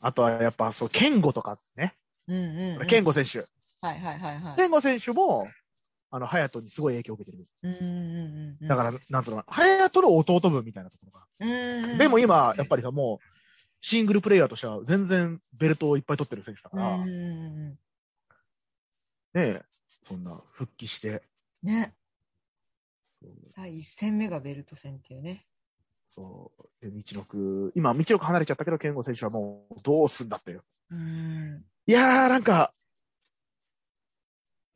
[0.00, 1.94] あとはやっぱ、そう、健吾とかね。
[2.28, 2.32] い。
[2.32, 2.86] うんうんうん。
[2.86, 3.44] 健吾選手。
[3.80, 4.56] はいはいはいはい。
[4.56, 5.48] 健吾選手も、
[6.10, 7.46] あの、隼人にすごい影響を受けてる。
[7.62, 8.68] うんうんうんうん。
[8.68, 11.26] だから、なんつうの、隼人の弟分みたいなところが。
[11.40, 11.98] うんうんうん。
[11.98, 13.38] でも今、やっぱりさ、もう、
[13.80, 17.18] シングルプレイヤーとしては全然ベルトをいっぱい取ってる選手だから、ねうんうん
[17.66, 17.78] うん
[19.34, 19.62] え、
[20.02, 21.22] そんな復帰して、
[21.62, 21.68] うん。
[21.68, 21.94] ね。
[23.20, 25.46] そう第一戦目がベルト戦っていうね。
[26.08, 30.64] そう、で、道のく、今、道のく離れちゃったけど、健吾選手はもう、どうすんだっていう。
[30.90, 31.64] うん。
[31.86, 32.72] いやー、なんか、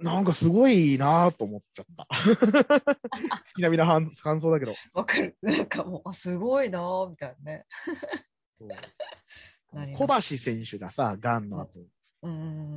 [0.03, 2.07] なんかすごいなーと思っちゃった。
[2.07, 2.95] 好
[3.55, 4.75] きなみな感感想だけど。
[4.93, 5.37] わかる。
[5.43, 7.67] なんかもう、あ、すごいなーみたいな ね。
[9.97, 11.81] 小橋選手がさ、ガンの後、
[12.23, 12.35] うんう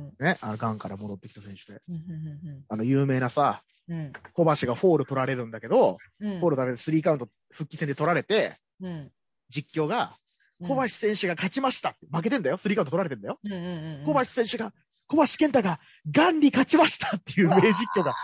[0.08, 1.94] んね、あガンから戻ってきた選手で、うん。
[1.94, 6.32] うんあの、有名なさ、うん小橋がフォール取られるんだけど、うん。
[6.32, 9.10] うんフォール取られてスリーカウント復帰戦で取られて、うん。
[9.48, 10.16] 実況が、
[10.62, 12.56] 小橋選手が勝ちましたって、負けてんだよ。
[12.56, 13.38] スリーカウント取られてんだよ。
[13.44, 14.04] うんうんうんうん。
[14.06, 14.72] 小橋選手が、
[15.08, 18.12] 小橋健太が、ガンに勝ちましたっていう名実況が。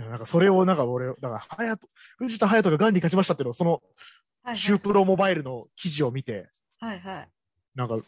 [0.00, 3.82] いやなんかそれをなんか俺、だから、隼人、藤田隼人がガンに勝ちましたっていうのを、その、
[4.42, 7.28] はいシュープロモバイルの記事を見て、はいはい。
[7.74, 7.98] なんか、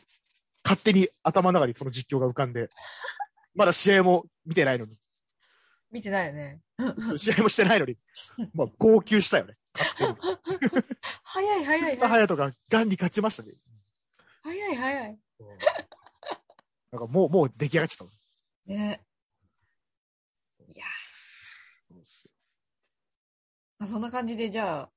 [0.64, 2.70] 勝手に頭の中にその実況が浮かんで、
[3.54, 4.96] まだ試合も見てないのに、
[5.90, 6.60] 見てないよね。
[7.18, 7.98] 試合もしてないのに、
[8.54, 9.56] まあ、号泣したよね。
[9.74, 10.84] 勝手に。
[11.24, 12.08] 早い早い藤田。
[12.08, 13.52] 隼人がガンに勝ちましたね。
[14.42, 15.18] 早い早い。
[16.92, 18.72] なんかもう、もう出来上がっちゃった。
[18.72, 19.00] ね。
[20.74, 20.84] いや
[21.88, 24.90] そうですよーそんな感じで、じゃあ、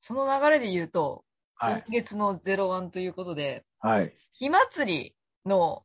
[0.00, 1.24] その流れで言うと、
[1.56, 1.84] はい。
[1.86, 4.14] 今月の01ということで、はい。
[4.32, 5.84] 火祭りの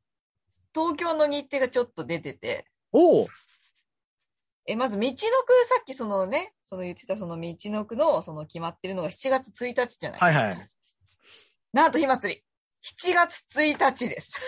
[0.74, 3.28] 東京の日程がちょっと出てて、おお
[4.66, 10.70] え、まず、道のく、さっきそのね、その言ってたその道のくの、その決まってるのが7月1日じゃない、はいはい。
[11.74, 12.44] なんと火祭り、
[12.84, 14.40] 7月1日です。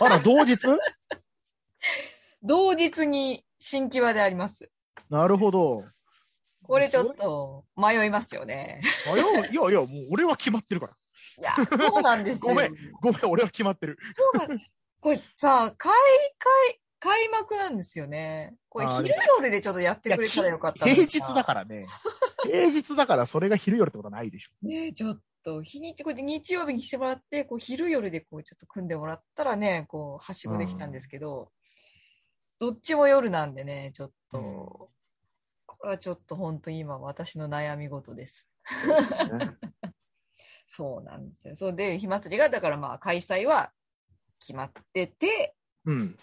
[0.00, 0.56] あら、同日？
[2.42, 4.70] 同日に新木場であります。
[5.08, 5.84] なるほど。
[6.62, 8.80] これちょっと迷いますよね。
[9.08, 10.92] あいや、いやいや、もう俺は決まってるから。
[11.38, 11.52] いや、
[11.88, 12.48] そうなんですよ。
[12.54, 13.98] ごめんごめん、俺は決まってる。
[14.34, 14.58] そうなん
[15.00, 15.92] これさ、開、
[16.38, 18.54] 開、開幕なんですよね。
[18.68, 21.86] これ昼夜でちょっとやってくれたらよかった平日だからね。
[22.44, 24.50] 平日だからそれが昼夜ってことはないでしょ。
[24.62, 31.50] ねえちょっと、日にこう日曜日にしてもらって、こう昼夜でこうちょっと組んでもらったらね、こう、はしごできたんですけど、
[32.58, 35.00] どっちも夜なんでね、ちょっと、うん
[35.80, 38.50] これはちょっと本当に今私の悩み事です。
[39.32, 39.56] ね
[40.68, 41.56] そうなんですよ。
[41.56, 43.72] そうで、火祭りが、だからまあ開催は
[44.38, 45.54] 決まってて、
[45.86, 46.18] うん。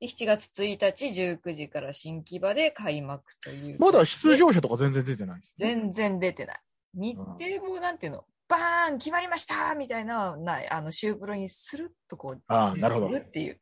[0.00, 3.78] で7月1日19時から新木場で開幕という。
[3.78, 5.68] まだ出場者とか全然出てないです、ね。
[5.68, 6.60] 全然出てない。
[6.94, 13.10] 日程もなんていうの、バーン決まりましたみたいな、ない、あの、シュープロにスルッとこう、ああ、なるほど。
[13.10, 13.60] 出っていう、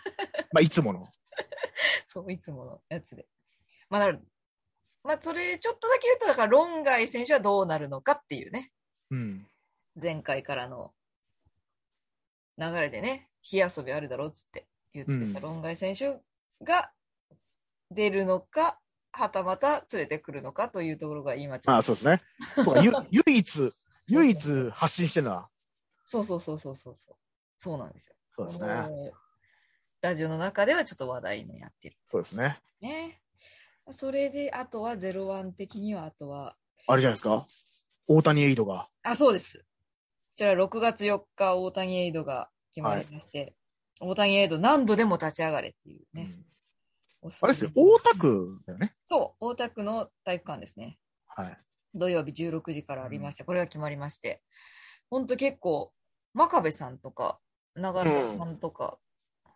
[0.52, 1.06] まあ、いつもの。
[2.06, 3.26] そう、いつものやつで。
[3.90, 4.26] まあ、なる。
[5.04, 8.72] まあ、それ、ちょっとだけ言うと、だから、論外選手はどうなるのかっていうね、
[9.10, 9.46] うん。
[10.00, 10.94] 前回からの
[12.56, 16.20] 流れでね、火遊びあるだろうっつって言ってうんた論外選手
[16.62, 16.92] が
[17.90, 18.78] 出るのか、
[19.12, 22.20] はたまた連れてくるのかというところが今ちょっとああ、そうですね。
[22.64, 23.72] そう 唯一、
[24.12, 25.48] 唯一発信してるのは、
[26.04, 27.16] そうそうそうそうそうそう。
[27.56, 28.14] そうなんですよ。
[28.36, 29.12] そうですね。
[30.00, 32.60] ラジオの中ではちょっと話題になってるそうですね。
[32.80, 33.20] ね。
[33.92, 37.46] それで、あとはゼロワン的には、あとは、あれじゃないですか？
[38.08, 38.88] 大谷エイドが。
[39.02, 39.58] あ、そうです。
[39.58, 39.64] こ
[40.36, 43.54] ちら6月4日、大谷エイドが決まりまして、
[44.00, 46.22] 大谷エイド何度でも立ち上がれっていうね。
[46.36, 46.46] うん
[47.24, 48.96] あれですよ、大田区だよね。
[49.04, 50.98] そう、大田区の体育館ですね。
[51.28, 51.58] はい。
[51.94, 54.42] 土曜日16時からありまして、これが決まりまして、
[55.10, 55.92] ほんと結構、
[56.34, 57.38] 真壁さんとか、
[57.74, 58.98] 長野さんとか、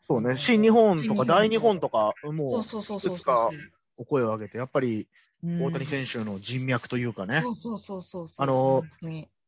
[0.03, 3.51] そうね、新日本とか大日本とか、もそうそうそういくつかう、
[3.97, 5.09] お声を上げて、やっぱり
[5.43, 5.65] うん。
[5.65, 8.27] 大谷選手の人脈というかね、そうそうそうそう。
[8.39, 8.83] あの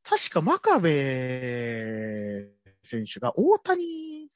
[0.03, 2.51] 確か真壁
[2.83, 4.29] 選手が大谷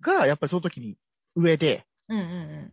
[0.00, 0.96] がやっぱりその時に
[1.36, 2.72] 上で、うんうん。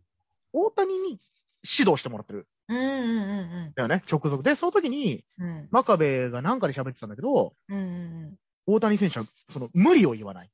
[0.54, 1.20] 大谷に
[1.64, 2.78] 指導してもらってるうん。
[2.78, 4.56] うんうんうんんだよね、直属で。
[4.56, 5.48] その時に、うん。
[5.48, 7.86] うん真壁が何かで喋ってたんだけど、うんうんう
[8.28, 8.36] ん。
[8.66, 10.50] 大谷選手はその無理を言わない。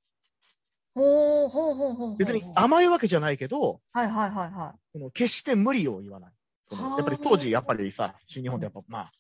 [0.93, 2.17] ほうほうほうほうほう。
[2.17, 6.32] 別に甘いわけじゃないけど、はいはいはいはその決して無理を言わない。
[6.69, 9.12] そのはあやっぱり当時、やっぱりさ、新日本ってやっぱまあ、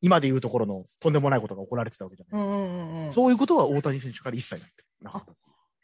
[0.00, 2.32] 今で言うところのとんでもないことが行われてたわけじゃい。
[2.32, 2.56] ないですか。
[2.56, 3.12] うんうんうんうん。
[3.12, 4.62] そういうことは大谷選手から一切
[5.02, 5.32] なかった。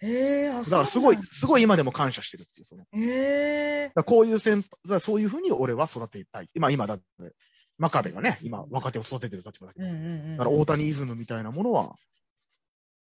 [0.02, 3.92] へえ、あ、だからすごいすごい今でも感謝してるっていう、その、へえ。
[3.94, 6.48] らこういう先輩、そういうふうに俺は育てたい。
[6.54, 7.04] 今、今だって、
[7.78, 10.36] 真壁がね、今若手を育ててる立場だけど、うんうんうん。
[10.36, 11.94] だから大谷イズムみたいなものは、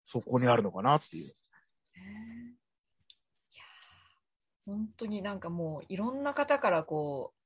[0.04, 1.24] そこにあるのかなっていう。
[1.24, 7.38] いやー本当になんかもういろんな方からこう、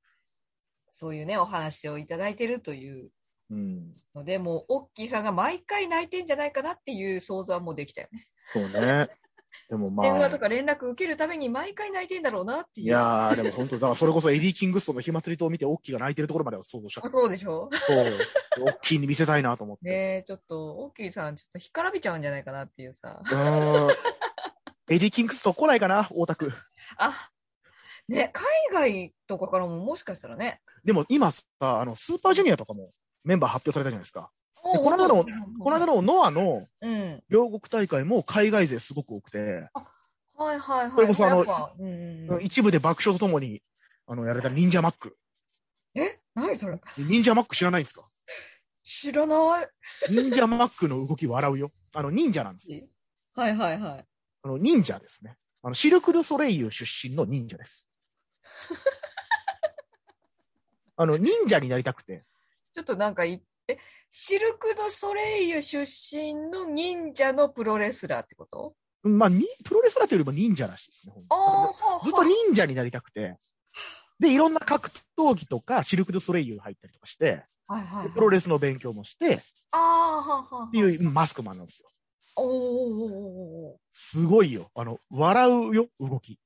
[0.89, 3.11] そういうね、お話をいただいてるという
[3.49, 3.95] うん。
[4.13, 8.27] ので、もう、オッキーさんが毎回泣いてんじゃないかなっていう想像はもうできたよね。
[8.51, 9.07] そうね。
[9.69, 12.87] でもま電話とあ、か連絡受けるために毎回泣いてんだろうなっていう。
[12.87, 17.09] いやー、でも本当、だからそれこそエディ・キングストンの火祭りとを見て、オッキーが泣いてるところまでは想像したあ。
[17.09, 18.17] そうでしょそう。
[18.63, 19.89] オッキーに見せたいなと思って。
[19.89, 23.21] ねえ、ちょっと、オッキーさん、ちょっと干からびちゃうんじゃないかなっていうさ。
[23.23, 23.91] うーん。
[24.89, 26.51] エディ・キングストン来ないかな、大田区。
[26.97, 27.29] あ、
[28.07, 30.61] ね、海外とかからももしかしたらね。
[30.85, 32.91] でも今さ、あの、スーパージュニアとかも
[33.25, 34.31] メンバー発表されたじゃないですか。
[34.73, 35.25] ここの間の
[35.59, 37.23] この間のノアのうん。
[37.29, 39.69] 両国大会も海外勢すごく多くて、
[40.35, 40.91] はいはいはい。
[40.91, 41.41] それこそあの
[41.79, 43.61] うんうんうん、一部で爆笑とともに、
[44.05, 45.17] あの、やられた忍者マック。
[45.95, 46.19] え？
[46.35, 46.79] 何それ？
[46.97, 48.07] 忍者マック知らないんですか？
[48.83, 49.67] 知らない。
[50.09, 51.71] 忍者マックの動き笑うよ。
[51.93, 52.69] あの、忍者なんです。
[53.35, 54.05] はいはいはい。
[54.43, 55.35] あの、忍者ですね。
[55.63, 57.91] あの、シルク・ドゥ・ソレイユ出身の忍者です。
[60.95, 62.23] あの、忍者になりたくて。
[62.73, 63.77] ちょっとなんかい、え、
[64.09, 68.75] シルク・ドゥ・ソレイユ出身の忍者のプロレスラーってこと？
[69.03, 71.13] まあ、にプロレスラーというよりも忍者らしいですね。
[72.03, 73.37] ずっと忍者になりたくて。
[74.19, 78.07] で、いろんな格闘技とか、シルク・ドゥ・ソレイユ入ったりとかして、はいはい、はい。
[78.07, 79.39] でプロレスの勉強もして、っ
[79.71, 80.71] ああ、はあ、はあ。
[80.71, 81.89] ていうマスクマンなんですよ。
[82.39, 84.69] おすごいよ。
[84.75, 86.39] あの、笑うよ、動き。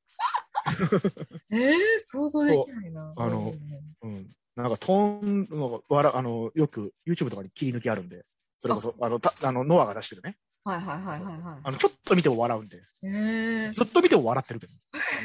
[1.51, 3.13] ーええ想像できないな。
[3.15, 3.53] あの
[4.01, 4.35] うんうん。
[4.55, 8.25] なんか、トーンの、笑、あの、よく YouTube とかに切り抜きあるんで、
[8.59, 10.37] それこそ、あの、たあの、ノアが出してるね。
[10.63, 14.73] はいはいはいはいはあの、ちょっと見ても笑うんで、ずっと見ても笑ってるけど。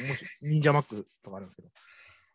[0.08, 1.68] もし忍者マックとかあるんですけど。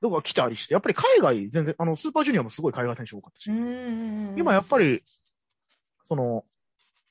[0.02, 3.48] だから来たりして、やっぱり海外全然、あの、スーパージュニアもすごい海外選手多かったし。
[3.48, 5.04] 今やっぱり、
[6.04, 6.46] その、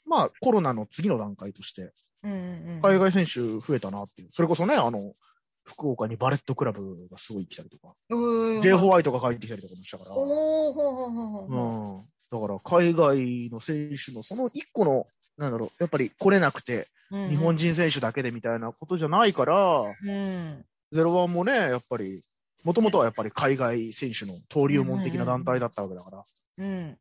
[0.07, 4.29] まあ、コロナの次の段階として、海外選手増えたなっていう。
[4.31, 5.15] それこそね、あの、
[5.71, 8.63] 福岡にバレットクラブがすごい来たりとか、うん。
[8.63, 12.05] J ホワイトが帰ってきたりとかもしたから、うん。
[12.31, 15.07] だから、海外の選手のその一個の、
[15.39, 17.17] なんだろう、やっぱり来れなくて、う。
[17.17, 17.57] うんうん日本。
[17.57, 20.65] 人選手だけでみたいなことじゃないから、うん。
[20.93, 22.23] ゼロワンもね、やっぱり、
[22.63, 26.25] もともとはやっぱり海外選手の登竜門的な団体だったわけだから、
[26.59, 26.99] うん。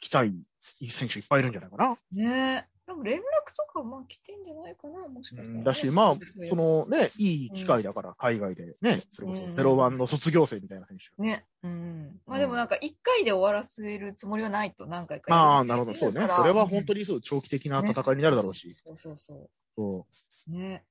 [0.00, 1.96] 来たい選手いっぱいいるんじゃないかな。
[2.12, 3.20] ね多分連絡
[3.56, 11.20] とかまあ来てんじゃないかな、もしかしたらね、だし、まあそのね、いい機会だから、海外でね、それこうんそゼロワンの卒業生みたいな選手。
[11.20, 11.44] ね。
[11.64, 12.20] うん。
[12.26, 15.34] まあでもなんか一回で終わらせるつもりはないと何回か。
[15.34, 16.28] ああ、なるほど、そうね。
[16.28, 18.76] それは本当にそう、長期的な戦いになるだろうし。
[18.84, 19.50] そうそうそ。
[19.74, 20.06] そ
[20.48, 20.84] うね。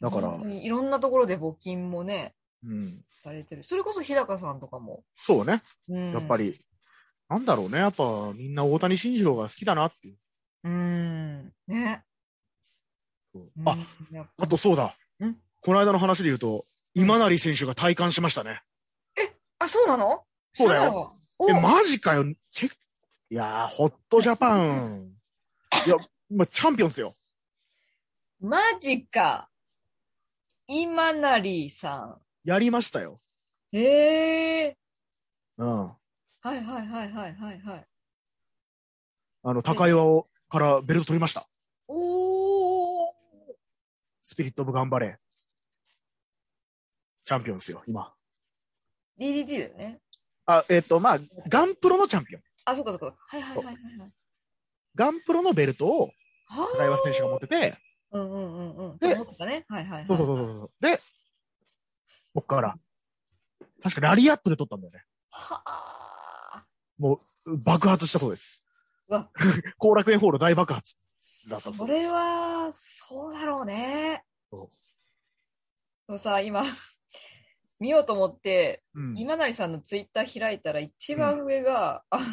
[0.00, 2.70] だからいろんなところで募金もね、う。
[2.70, 3.04] うん。
[3.22, 3.64] されてる。
[3.64, 5.02] それこそ日高さんとかも。
[5.16, 5.62] そうね。
[5.88, 6.36] うん、やっぱ。
[6.36, 6.60] り、
[7.28, 7.78] なんだろうね。
[7.78, 10.16] やっぱみんな大谷慎次郎が好きだなっていう。
[10.64, 11.52] うん。
[11.66, 12.04] ね。
[13.64, 13.76] あ、、
[14.38, 15.36] あとそうだん？
[15.60, 18.62] この間の話で言うと、今成選手が体感しましたね。
[19.58, 20.24] あ、そうなの？
[20.52, 21.16] そうだよ。
[21.38, 22.24] おえ、マジかよ。
[22.50, 22.72] チェ
[23.30, 25.12] いやー、ホットジャパン。
[25.86, 25.96] いや、
[26.30, 27.14] まチャンピオンっすよ。
[28.40, 29.50] マジか。
[30.66, 33.20] 今成さやりましたよ。
[33.72, 33.76] ん。
[33.76, 34.78] へえ。
[35.58, 35.86] うん。
[35.86, 35.96] は
[36.44, 37.86] いはいはいはいはいはい。
[39.42, 41.46] あの、高岩を、からベルト取りました。
[41.86, 43.12] おー。
[44.24, 45.18] スピリットオブ頑張れ。
[47.24, 48.12] チャンピオンですよ、今。
[49.18, 50.00] DDT だよね。
[50.46, 52.42] あ、えっ、と、まあ、ガンプロのチャンピオン。
[52.64, 53.06] あ、そっかそっか。
[53.06, 54.12] はいはいはいはいはい。
[54.94, 56.10] ガンプロのベルトを
[56.46, 57.76] は高岩選手が持ってて、
[58.10, 58.98] うんうんうんうん。
[58.98, 59.14] でね。
[59.18, 60.06] はいはいはい。
[60.06, 60.70] そうそうそうそう。
[60.80, 60.98] で、
[62.34, 62.78] こっから、
[63.82, 65.04] 確かラリアットで取ったんだよね。
[65.30, 66.64] はあ。
[66.98, 68.62] もう、爆発したそうです。
[69.78, 70.96] 後楽園ホール大爆発。
[71.50, 74.24] だったそうですそれは、そうだろうね。
[74.50, 74.70] そ
[76.06, 76.62] でもさ、今、
[77.80, 79.00] 見ようと思って、う。
[79.00, 79.18] うん。
[79.18, 82.24] 今成さんのツイッター開いたら一番上が、あの、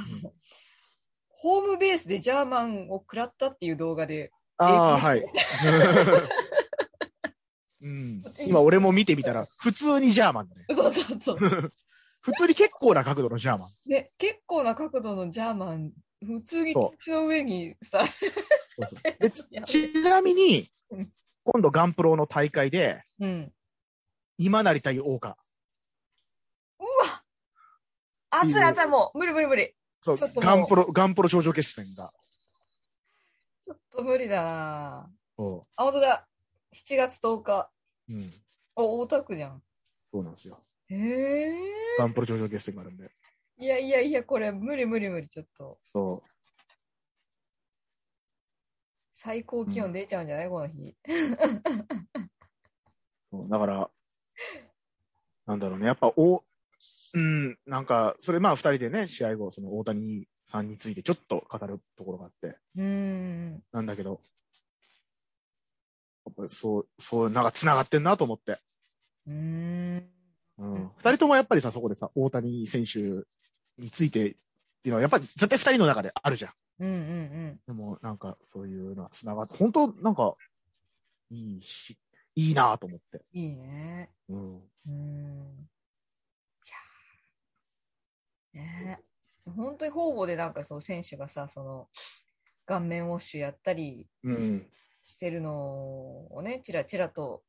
[1.29, 5.25] ホームベースでジャーマンを食らったっていう動画で、ああ、えはい。
[7.81, 10.65] うん、今俺も見てみたら、普通にジャーマンだね。
[10.71, 11.71] そうそうそう。
[12.21, 13.69] 普通に結構な角度のジャーマン。
[13.85, 15.91] ね、結構な角度のジャーマン、
[16.25, 18.03] 普通にそう土の上にさ、
[19.65, 21.11] ちなみにうん、
[21.43, 23.51] 今度ガンプロの大会で、うん。
[24.37, 25.37] 今成対大岡。
[26.79, 27.23] うわ
[28.29, 29.73] 熱い熱い、もう、無理無理無理。
[30.01, 32.13] そうちょっともうガンプロ、ガンプロ頂上決戦が。
[33.63, 36.27] ちょっと無理だなそあ、本当だ。
[36.73, 37.69] 7月10日。
[38.09, 38.13] う。
[38.13, 38.33] うん。
[38.75, 39.63] お、大田区じゃん。
[40.11, 40.63] そうなんですよ。
[40.89, 41.53] へえ。
[41.97, 43.11] ガンプロ頂上決戦があるんで。
[43.57, 45.79] いやいやいや、これ無理無理無理、ちょっと。
[45.81, 46.23] そ
[49.13, 50.49] 最高気温出ちゃうんじゃない？
[50.49, 50.95] この日。
[53.31, 53.37] う。
[53.37, 53.89] そうだから、
[55.47, 55.87] なんだろうね。
[55.87, 56.43] やっぱ、お、
[57.13, 63.63] うん、なんか、それまあ二人でね、試合後、その大谷さんについてちょっと語るところがあって、うーん。
[63.71, 64.21] なんだけど、
[66.25, 68.59] やっぱりそう、そう、なんか繋がってんなと思って。
[69.27, 69.33] うー
[69.99, 70.14] ん。
[70.57, 70.91] うん。
[70.97, 72.99] 二人ともやっぱりさ、そこでさ、大谷選手
[73.81, 74.35] についてってい
[74.85, 76.51] うのは、やっぱり絶対二人の中であるじゃん。
[76.79, 80.35] うんうんでも、なんか、そういうのは繋がって、本当なんか、
[81.29, 81.97] いいし、
[82.35, 83.21] いいなと思って。
[83.33, 83.39] うん。
[83.39, 84.09] いいね。
[84.29, 84.57] うん。
[84.57, 85.69] うーん。
[88.53, 88.99] いやね
[89.45, 91.87] 本当に方々でなんかそう選手がさ、その
[92.65, 94.65] 顔面ウォッシュやったりうん。
[95.05, 95.53] してるの
[96.33, 97.43] をね、ちらちらと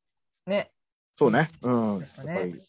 [0.45, 0.71] ね、
[1.15, 1.49] そうね。
[1.63, 1.99] うん。
[1.99, 2.61] やっやっぱり、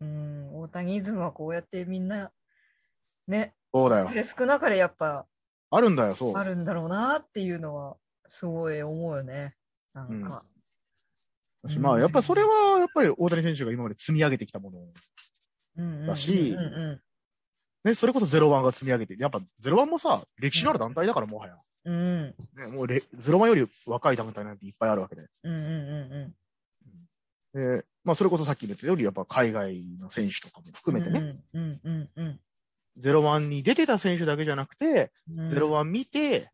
[0.00, 2.30] うん、大谷イズムはこうやってみんな、
[3.28, 4.10] ね、そうだよ。
[4.12, 5.26] で少なかれやっぱ
[5.70, 6.34] あるんだよ、そう。
[6.36, 9.54] あるんだろうなっていうのは、すごい思うよね。
[9.94, 10.44] なんか。
[11.62, 14.78] 私まあ、やっぱそれは、やっぱり大谷選手が今まで積み上げてきたもの。
[14.78, 14.84] うん
[15.76, 17.00] うんうんうんだしうんうん
[17.82, 21.56] ね、それこそゼロワンが積み上げて、やっぱゼロワンもさ、歴史のある団体だから、もはや。
[21.86, 25.22] うんね、もうレゼロワンより若い団体なんていっぱいあるわけで。
[25.44, 26.34] うんうんうん
[27.54, 32.40] で、まあ、それこそさっきも言ったより、やっぱ海外の選手とかも含めてね、うんうんうんうん
[32.96, 36.50] ゼロワンに出てた選手だけじゃなくて、うんゼロワン見て、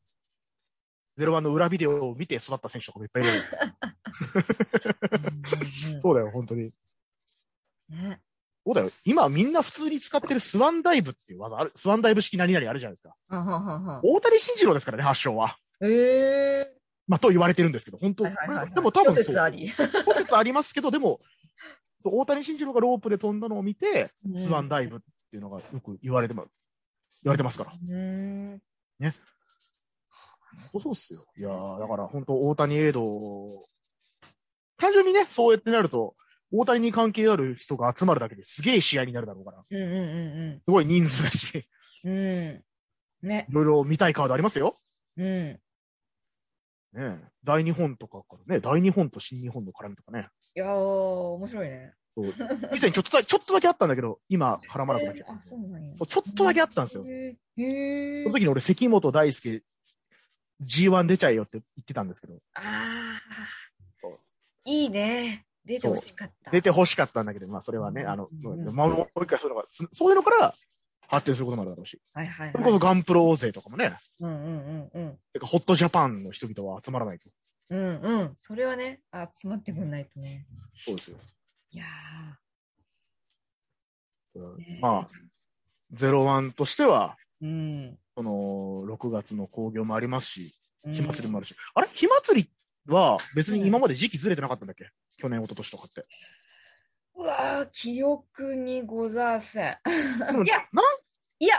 [1.17, 3.33] ゼロワンの裏ビデオを見て育った選手とかもいっぱいいる。
[6.01, 6.71] そうだよ、本当に。
[7.89, 8.21] ね
[8.65, 8.91] そうだよ。
[9.05, 13.15] 今みんな普通に使ってるスワンダイブっていう技ある、スワンダイブ式何々あるじゃないですか。
[13.31, 15.57] 大谷慎次郎ですからね、発祥は。
[15.81, 16.77] ええ
[17.09, 19.25] まあ、と言われてるんですけど、本当、はいはいはいはいでも多分諸そう。
[19.25, 19.69] 説あり。
[20.07, 21.21] 諸説ありますけど、でも、
[22.01, 26.45] そう大谷慎次郎がロープで飛んだのを見て、うんスワンダイブっていうのがよく言われてま、
[27.22, 27.72] 言われてますから。
[27.72, 28.62] うん
[30.72, 31.24] そうそうっすよ。
[31.37, 33.68] いやーだから本当大谷エイド、
[34.78, 36.16] 単純にね、そうやってなると、
[36.51, 41.68] 大谷に関係ある人が集まるだけですげえ試合になるだろうから、うんうんうんすごい人数だし、
[42.05, 42.12] うん。
[42.12, 42.14] う
[43.26, 43.28] ん。
[43.28, 43.47] ね。
[43.51, 44.78] いろいろ見たいカードありますよ。
[45.16, 45.61] うん。
[46.97, 50.28] ねえ大日本とかからね、大日本と新日本の絡みとかね。
[50.55, 51.92] いやー、面白いね。
[52.14, 52.26] そう。
[52.74, 55.42] 以前ちょっとだちょっとだけあったんだけど、今絡まなくなっちゃえーあ、う。
[55.42, 55.94] そうなんや。
[55.94, 57.05] そう、ちょっとだけあったんですよ。
[57.07, 59.62] へーへーその時に俺、関本大輔
[60.62, 63.20] G1 出ちゃえよって言ってたんですけど、ああ。
[63.99, 64.18] そう
[64.64, 65.47] いいね。
[65.66, 66.51] 出てほしかった。
[66.51, 70.55] 出て欲しかったんだけど、まあそれはね、あの、うんまあもう一回そういうのが、つそういうのから
[71.09, 72.81] 発展することもあるだろうし、はいはいそれこそはい。
[72.81, 75.19] ガンプロ勢とかもね、うんうんうんうん。
[75.33, 77.29] てかホットジャパンの人々は集まらないと。
[77.71, 78.35] うんうん。
[78.39, 79.01] それはね、
[79.41, 80.47] 集まってくんないとね。
[80.73, 81.19] そうですよ。
[81.71, 81.85] いや
[84.35, 85.09] うんねまあ、
[85.93, 87.47] ゼロワンとしては、ー。
[87.47, 87.99] うん。
[88.15, 90.55] その、6月の興行もありますし、
[90.85, 91.55] うん火祭りもあるし。
[91.75, 91.89] あれ？
[91.93, 92.51] 火祭り
[92.87, 94.89] は別に今まで時期ずれてなかったんだっけ？
[95.17, 96.07] 去年、一昨年とかって。
[97.17, 99.79] うわー、記憶にございせん。
[100.45, 100.95] いやなん
[101.39, 101.57] いや、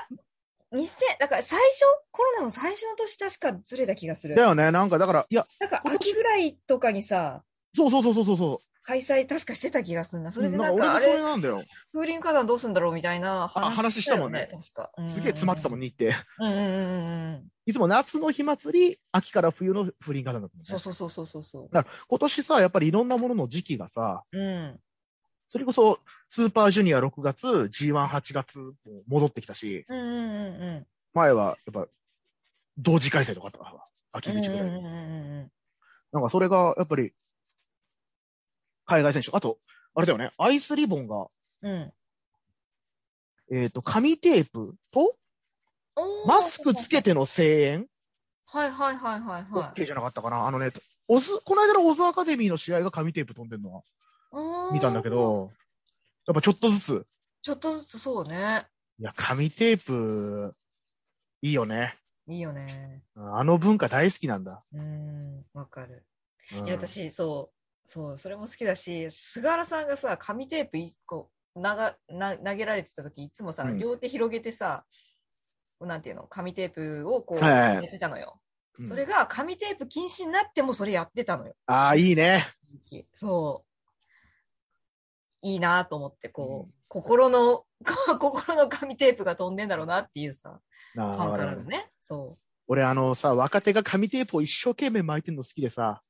[0.73, 4.41] 2000、だから最初、コロナの最初の年確かずれた気がするだ。
[4.41, 10.29] よね、なんかだから、いや、なんか秋ぐらいとかにさ、そうそうそうそうそうそ開催確かしてた気がするな。
[10.29, 10.31] う。
[10.31, 11.61] それでうんなんか、あ俺もそれれ、なんだよ。
[11.93, 14.91] 風林火山どうすんだろうみたいなあ話したもんねよ確か。
[14.97, 16.15] うんすげえ詰まってたもんね、って。
[16.39, 17.47] うんうんうんうん。
[17.65, 20.63] いつも夏の火祭り、秋から冬の風林火山だったもんね。
[20.63, 24.37] そうそうそうそうそうそだから今年さ、やっぱりいろんなものの時期がさ、う。
[24.37, 24.79] うん。
[25.49, 28.73] それこそスーパージュニア6月、G18 月も
[29.07, 30.87] 戻ってきたし、うんうんうんうん。
[31.13, 31.87] 前はやっぱ
[32.77, 34.67] 同時開催とかあったから、秋口ぐらい。
[34.67, 35.51] うんうんうんうん
[36.13, 37.11] なんかそれがやっぱり
[38.85, 39.59] 海外選手、あと、
[39.93, 41.27] あれだよね、アイスリボンが、
[41.61, 41.93] うん。
[43.51, 43.55] うん。
[43.55, 45.15] えっ、と、紙テープと
[46.25, 47.87] マスクつけての声援？
[48.45, 50.71] はいはいはいはいはい OK じゃなかったかな、あのね、
[51.09, 53.81] オズ、この間のオズアカデミーの試合が紙テープ飛んでるのは
[54.71, 55.51] 見たんだけど、
[56.27, 57.07] やっぱちょっとずつ、
[57.41, 58.67] ちょっとずつそうね。
[58.99, 60.55] いや、紙テープ、
[61.41, 61.97] いいよね。
[62.27, 63.03] いいよね。
[63.15, 64.63] あの文化大好きなんだ。
[64.73, 66.05] うん、わかる。
[66.57, 71.61] うんいや、私、そう、そう、それも好きだし、菅原さんがさ、紙テープ一個、投
[72.55, 74.85] げられてた時、いつもさ、うん両手広げてさ、
[75.79, 78.39] なんていうの、紙テープをこう、やってたのよ。
[78.41, 78.47] うん
[78.85, 81.55] それが紙テープ禁止になってもそれやってたのよ。
[81.65, 82.43] ああ、いいね。
[83.15, 83.66] そう。
[85.41, 87.65] いいなと思って、こう、うん心の、
[88.17, 90.61] 心の紙テープが飛んでんだろうなっていうさ、
[90.93, 91.91] ファンわからのね。
[92.01, 96.01] そ俺、あのさ、若手が紙テープを一生懸命巻いてるの好きでさ、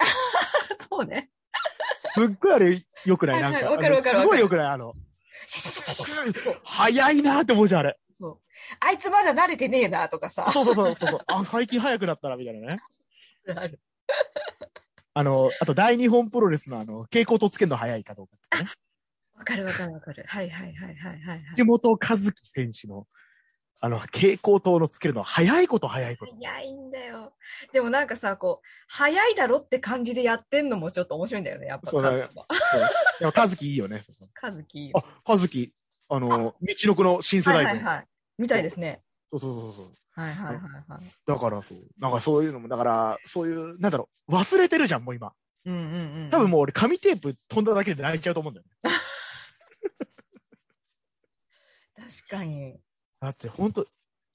[0.00, 0.74] う。
[0.88, 1.30] そうね。
[1.96, 3.42] すっごいあれ良くない？
[3.42, 3.70] なんか。
[3.70, 4.66] わかるわかるすごい良くない？
[4.68, 4.94] あの、
[6.64, 7.98] 早いなって思うじゃん、あれ。
[8.18, 8.40] そう
[8.80, 10.50] あいつまだ慣れてねえなとかさ。
[10.50, 11.20] そうそうそうそうそう。
[11.26, 12.78] あ、最近早くなったな、みたいなね。
[13.54, 13.80] ある
[15.18, 18.70] あの、あと大日本プロレスのあの、蛍光灯つけるの早いかどうかとかね。
[19.34, 20.24] わかるわかるわかる。
[20.26, 21.42] はいはいはいはいはい、はい。
[21.56, 23.06] 木本和樹選手の、
[23.80, 26.36] あの、蛍光灯のつけるの早いこと早いこと。
[26.38, 27.32] 早いんだよ。
[27.72, 31.90] でもなんかさ、こう、早いだろって感じでやってんのもちょっと面白いんだよね、やっぱ。
[31.90, 34.02] そうだねそう和樹いいよね。
[34.34, 34.92] カズキ。
[34.92, 35.72] あ、和樹、
[36.10, 37.64] あの、道のくの新世はい。
[37.64, 38.06] はいはい。
[38.36, 39.00] みたいですね。
[39.30, 39.90] そうそうそうそう。
[40.12, 41.12] はいはいはいはい。
[41.26, 41.78] だからそう。
[41.98, 45.32] なんかそういうのも、だから、そういう、なんだろう、忘れてるじゃん、もう今。
[45.64, 46.30] うんうんうん。
[46.30, 48.90] 多分もう俺、紙テープ飛んだだけで泣いちゃうと思うんだよね。
[51.96, 52.78] 確かに。
[53.20, 53.86] だって、ほんと、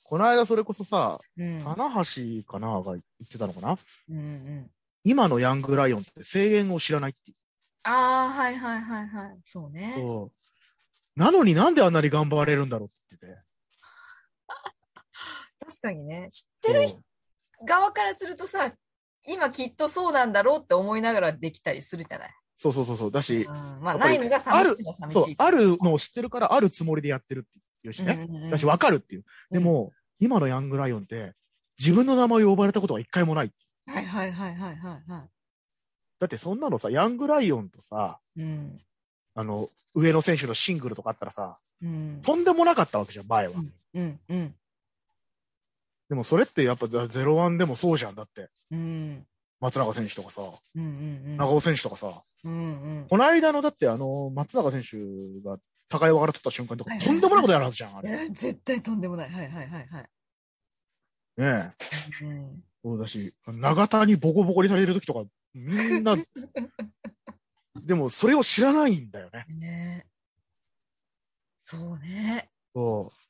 [0.04, 1.62] この間それこそさ、うん。
[1.64, 3.78] 棚橋かなが言ってたのかな？
[4.10, 4.72] うんうん。
[5.06, 7.38] 今のヤングライオンって声援を知らないっていう。
[7.84, 9.40] ああ、はいはいはいはい。
[9.46, 9.94] そうね。
[9.96, 10.32] そ
[11.16, 11.20] う。
[11.20, 13.46] なのになんであんなに頑張れるんだろうって言ってて。
[15.66, 16.28] 確かにね。
[16.30, 17.00] 知ってる人
[17.66, 18.74] 側からするとさ、
[19.28, 22.30] 今きっとそうなんだろうって思いながらできたりするじゃない？
[22.56, 23.12] そうそうそうそう。
[23.12, 25.20] だしう、ん、まあ、ないのが寂しいのは寂しい。
[25.20, 28.26] そう、あるのを知ってるから、あるつもりでやってるっていうしね。
[28.28, 29.26] うんうんうんだし、わかるっていう。
[29.52, 31.34] でも、今のヤングライオンって、
[31.80, 33.52] 自分の名前を呼ばれたことは一回もない。
[33.88, 35.28] はいはいはいはいはいは
[36.20, 38.42] だってそんなのさ、ヤングライオンとさ、い。
[38.42, 38.80] うん。
[39.34, 42.22] あの、上の選手のシングルとかあったらさ、うん。
[42.22, 43.54] とんでもなかったわけじゃん、前は。
[43.94, 44.56] うんうん。
[46.12, 48.16] でもそれってやっぱゼロワンでもそうじゃん。
[48.16, 49.26] だって、うん。
[49.62, 50.42] 松永選手とかさ、
[50.76, 52.54] うんうん長尾選手とかさ、うん。
[52.54, 52.56] う
[53.04, 54.98] んこの間のだってあの、松永選手
[55.42, 55.58] が
[55.88, 58.12] 高岩から取った瞬間とか、はいとんでもないことやるはずじゃん、あうん。
[58.12, 58.28] れ。
[58.28, 59.30] 絶対とんでもない。
[59.30, 60.10] はいはいはいはい。
[61.38, 61.74] ね
[62.22, 62.26] え。
[62.26, 62.64] うん。
[62.84, 66.18] そうだし、長田にボコボコにされる時とか、みんな、
[67.82, 69.46] でもそれを知らないんだよね。
[69.48, 70.08] ね
[71.58, 72.50] そうね。
[72.74, 73.21] そう。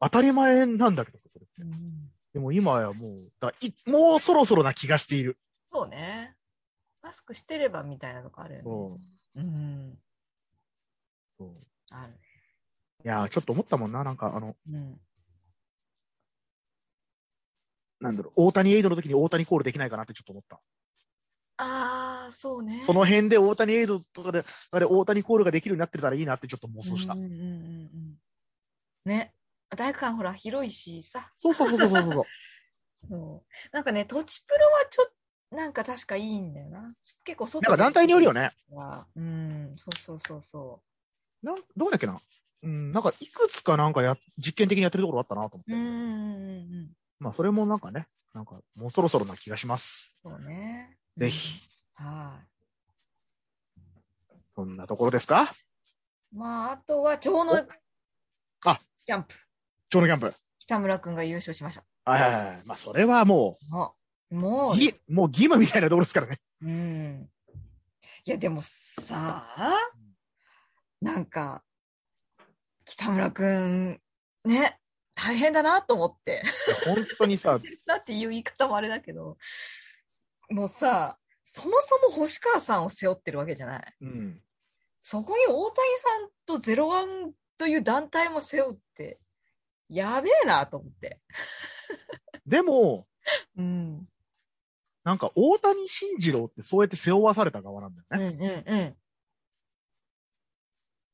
[0.00, 1.62] 当たり前なんだけどさ、それって。
[1.62, 2.10] うん。
[2.32, 5.38] でも今やもう、だいもうそろそろな気がしている。
[5.72, 6.36] そうね。
[7.02, 8.64] マスクしてればみたいなのがあるよね。
[8.64, 9.00] そ
[9.36, 9.98] ううん。
[11.38, 11.50] そう
[11.90, 12.18] あるね。
[13.04, 15.00] いやー、ちょっと思ったもんな、なんかあの、うん。
[18.00, 20.60] なんだろう、大谷エイドの時に大谷コールできないかなってちょっと思った。
[21.60, 22.82] ああ、そうね。
[22.82, 27.14] その辺で大谷エイドとかで、あれ大谷コールができるようになってたらいいなってちょっと妄想した。
[27.14, 28.14] うんうんうんうんうん。
[29.04, 29.34] ね。
[29.76, 31.32] 体育館ほら広いしさ。
[31.36, 32.24] そうそうそうそうそうそう。
[33.08, 35.06] そうなんかね、トチプロはちょっ
[35.50, 36.94] と、なんか確かいいんだよな。
[37.24, 38.52] 結構外なんか団体によるよね。
[38.70, 40.82] はうん、そうそうそうそ
[41.42, 42.20] なんどうだっけな。
[42.62, 45.72] うん、なんかいくつかなんかや、実験的にやってるところあったなと思って。
[45.72, 45.76] う。
[45.76, 46.96] うんうんうんうん。
[47.18, 50.18] まあそれもなんかね、なんかもうそろそろな気がします。
[50.22, 50.98] そうね。
[51.16, 51.62] ぜひ。
[52.00, 52.06] うん。
[52.06, 52.40] は
[54.54, 55.44] そんなところですか？
[56.32, 56.36] い。
[56.36, 57.56] まあ、あとは、蝶の
[58.64, 59.34] あジャンプ。
[59.90, 60.34] 蝶のキャンプ。
[60.58, 61.84] 北村くんが優勝しました。
[62.04, 62.62] はいはいはい。
[62.64, 63.94] まあそれはもも
[64.30, 66.38] う、もう、う、ぎもう義務みたいなところですからね。
[66.62, 67.30] うん。
[68.26, 69.74] いや、でもさあ、
[71.00, 71.62] なんか、
[72.84, 74.00] 北村くん、
[74.44, 74.78] ね、
[75.14, 76.42] 大変だなと思って。
[76.84, 79.38] 本当にさ、 なっていう言い方もあれだけど、
[80.50, 83.94] もうさ、そもそも星川さんを背負ってるわけじゃない。
[84.02, 84.42] うん。
[85.00, 89.18] そこに大谷さんとゼロワンという団体も背負って、
[89.88, 91.20] やべえなと思って。
[92.46, 93.06] でも、
[93.56, 94.06] うん。
[95.04, 98.64] なんか大谷慎次郎ってそうやって背負わされた側なんだようんね。
[98.66, 98.96] うんうん。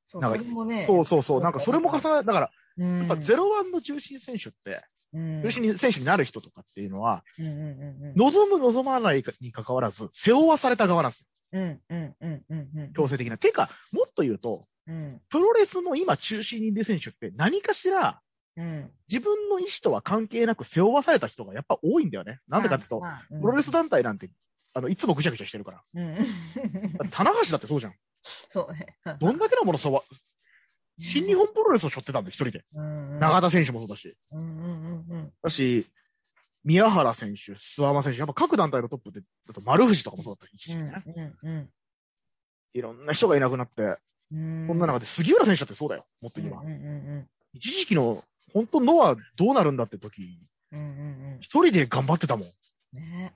[0.07, 0.83] そう、それもね。
[0.83, 1.43] そうそうそう。
[1.43, 2.27] なんかそれも重なる。
[2.27, 2.99] だから、うん。
[3.01, 8.15] やっぱゼロワンの中心選手って、うん、中心選手になる人とかっていうのは、うんうんうんうん。
[8.17, 11.27] 望む望まないに関わらず、背負わされた側なんですよ。
[11.53, 12.93] うんうんうんうんうん。
[12.93, 13.39] 強制的な。
[13.39, 18.21] てか、もっと言うと、うんプロレスの今中心にいる選手って何かしら
[18.57, 18.91] うん。
[19.09, 22.41] 自分の意思とは関係なく背負わされた人がやっぱ多いんだよね。
[22.49, 24.31] なんでかっていうと、まあ、ププロレス団体なんて、
[24.75, 25.83] あの、いつもぐちゃぐちゃしてるから。
[25.95, 26.17] うん。
[27.11, 27.95] 棚橋だってそうじゃん。
[28.49, 28.97] そうね。
[29.21, 30.03] どんだけのもの背負わ、
[30.99, 32.65] 新日本プロレスを背負ってたんだよ、一人で。
[32.75, 34.17] うんうん長田選手もそうだし。
[34.33, 35.33] うんうんうんうん。
[35.43, 35.87] だし、
[36.65, 41.03] 宮原選手、諏訪間選手、やっぱ各団体のトップで、あと丸藤とかもそうだった、一時期ね。
[41.43, 41.71] うんうん
[42.77, 43.99] いろんな人がいなくなって、
[44.33, 44.67] うん。
[44.67, 46.61] こんな中で杉浦選手だってそうだよ、もっと今。
[46.61, 46.77] うんうんう
[47.21, 48.25] ん一時期の、
[48.55, 50.39] 本当ノアどうなるんだって時、
[50.73, 50.81] うん。
[50.81, 52.49] うんうん一人で頑張ってたもん。
[52.95, 53.03] うん。
[53.03, 53.35] ね。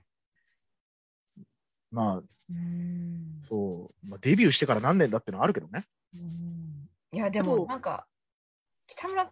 [1.91, 2.15] まあ、
[2.49, 3.41] うん。
[3.43, 5.85] そう、まあ、デビューしてから何年だってのはあるけどね。
[6.15, 8.07] うんいや、でもなんか、
[8.87, 9.31] 北村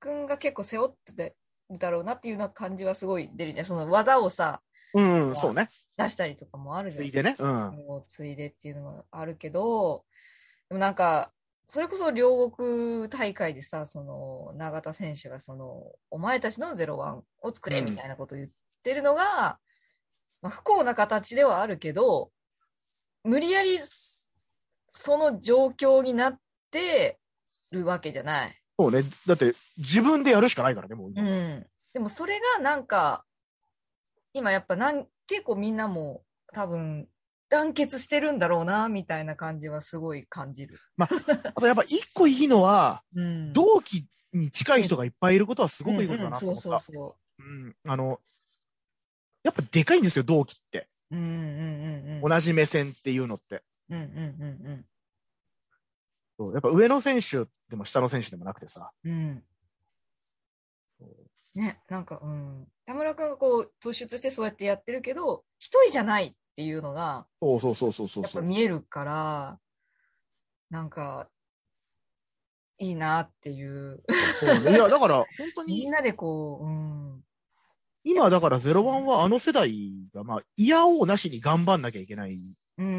[0.00, 1.36] くんが結構背負って
[1.70, 3.66] るだろうなっていうような感じはすごい出るじゃん。
[3.66, 4.62] その技をさ、
[4.94, 5.68] うん、そうね。
[5.96, 7.04] 出したりとかもあるじゃん。
[7.04, 7.36] ついでね。
[7.38, 7.48] うん。
[7.86, 10.04] もうついでっていうのもあるけど、
[10.68, 11.32] でもなんか、
[11.68, 18.50] それこそ両国大会でさ、その、永田選手がその、お前たちのゼロワンを作れうんみたいなことを言っ
[18.84, 19.58] てるのが、
[20.42, 22.30] まあ、不幸な形ではあるけど、
[23.24, 23.80] 無理やり
[24.88, 26.38] その状況になっ
[26.70, 27.18] て
[27.72, 28.62] るわけじゃない。
[28.78, 29.02] そうね。
[29.26, 31.22] だって、自分でやるしかないからね、もう今。
[31.22, 31.66] うん。
[31.92, 33.24] でもそれがなんか、
[34.32, 37.08] 今やっぱなん結構みんなも多分
[37.56, 40.78] 団結してるんだろうな、みたいな感じはすごい感じる。
[40.98, 41.06] あ
[41.60, 46.68] とやっぱ一個いいのは、うん同期に近い人がいっぱいいることはすごくいいことだなと思った。
[46.68, 47.76] うんうんそうそううん。
[47.86, 48.20] あの、
[49.42, 50.88] やっぱでかいんですよ、同期って。
[51.10, 51.20] そう。
[51.20, 52.28] うんうんうんうん。
[52.28, 53.62] 同じ目線っていうのって。
[53.88, 54.84] うんうんうん
[56.38, 58.92] そうやっぱ上の選手でも下の選手でもなくてさ。
[59.04, 59.42] うん。
[61.54, 62.68] ね、なんか、うん。
[62.84, 68.40] 田村くんがこう突出してそうやってやってるけど、一人じゃないっていうのが、そうそうそうそうそうやっぱ。
[68.40, 69.58] 見えるから、
[70.70, 71.28] なんか、
[72.78, 74.02] いいなっていう。
[74.42, 77.22] いや、だから、本当に、みんなでこう、うん。
[78.04, 82.38] 今だからゼロワンはあの世代が、まあ、嫌おうなしに頑張んなきゃいけない。
[82.78, 82.94] うんうん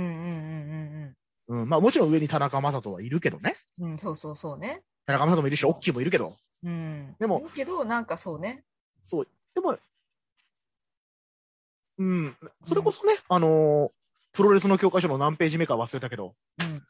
[1.47, 1.69] うんうん。
[1.69, 3.55] まあもちろん上に田中将人はいるけどね。
[3.79, 3.91] うんうん。
[3.93, 4.83] うん、そうそうそうね。
[5.05, 6.35] 田中将人もいるし、オッキーもいるけど。
[6.63, 7.15] うん。
[7.19, 8.65] でもだけど、なんかそうね。
[9.05, 9.27] そう。
[9.55, 9.77] でも、
[11.97, 12.35] うん。
[12.63, 13.91] それこそね、あのー
[14.33, 16.83] プロレスの教科書の何ページ目か忘れたけど、うん。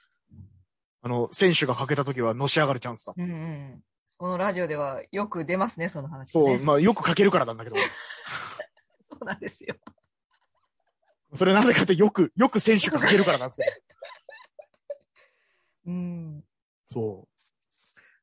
[1.02, 3.14] あの、選手が欠けた時はのし上がるチャンスだ。
[3.16, 3.84] うんうん。
[4.18, 6.58] このラジオではよく出ますね、その話、そう、ね。
[6.58, 7.78] まあよく欠けるからなんだけど、
[9.10, 9.76] そうなんですよ。
[11.36, 13.68] それなぜかってよく、よく選手が欠けるからなんですよ。
[15.88, 16.44] うん。
[16.90, 17.30] そ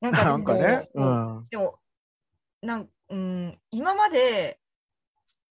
[0.02, 0.12] なう。
[0.12, 1.46] なんかね、うん。
[1.48, 1.80] でも、
[2.60, 4.60] なん、うん、今まで、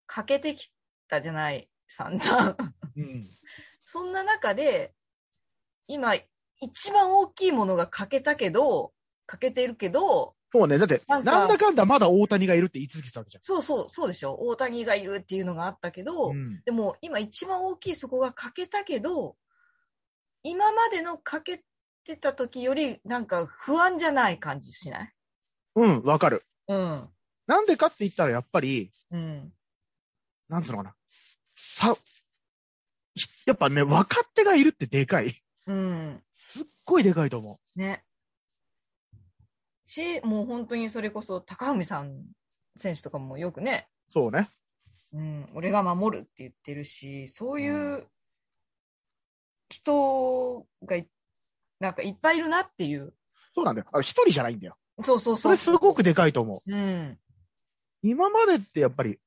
[0.07, 0.73] 欠けてき
[1.11, 2.57] たじゃない、散々。
[2.97, 3.31] うん。
[3.83, 4.95] そんな中で、
[5.87, 6.15] 今、
[6.61, 8.93] 一番大きいものが欠けたけど、
[9.27, 14.37] 欠けてるけど、そうね、だって、なんんだかんだまだ大谷がいるって言い続けてたわけじそうそう、そうでしょ。
[14.41, 16.37] 大谷がいるっていうのがあったけど、ゃん。
[16.37, 16.63] うん。
[16.65, 19.37] でも今一番大きいそこが欠けたけど、
[20.43, 21.65] 今までの欠け
[22.05, 25.13] てた時よりなんか不安じゃない感じしない？
[25.77, 26.45] うん、わかる。
[26.67, 27.09] うん。
[27.47, 29.53] なんでかって言ったらやっぱり、うん。
[30.49, 30.95] なんつうのかな。
[31.63, 31.95] さ、
[33.15, 35.31] ひやっぱね、若手がいるってでかい。
[35.67, 36.23] うん。
[36.33, 38.03] すっごいでかいと思ね。
[39.85, 42.25] し、もう本当にそれこそ高文さん
[42.77, 44.49] 選手とかもよくね、そうね。
[45.13, 48.07] うん、俺が守るって言ってるし、そういう
[49.69, 51.07] 人がい
[51.79, 53.13] なんかいっぱいいるなっていう。
[53.53, 53.87] そうなんだよ。
[53.93, 54.77] あ一人じゃないんだよ。
[55.03, 55.37] そうそうそう。
[55.37, 56.73] それすごくでかいと思う。
[56.73, 57.19] うん。
[58.03, 59.19] 今までってやっぱり、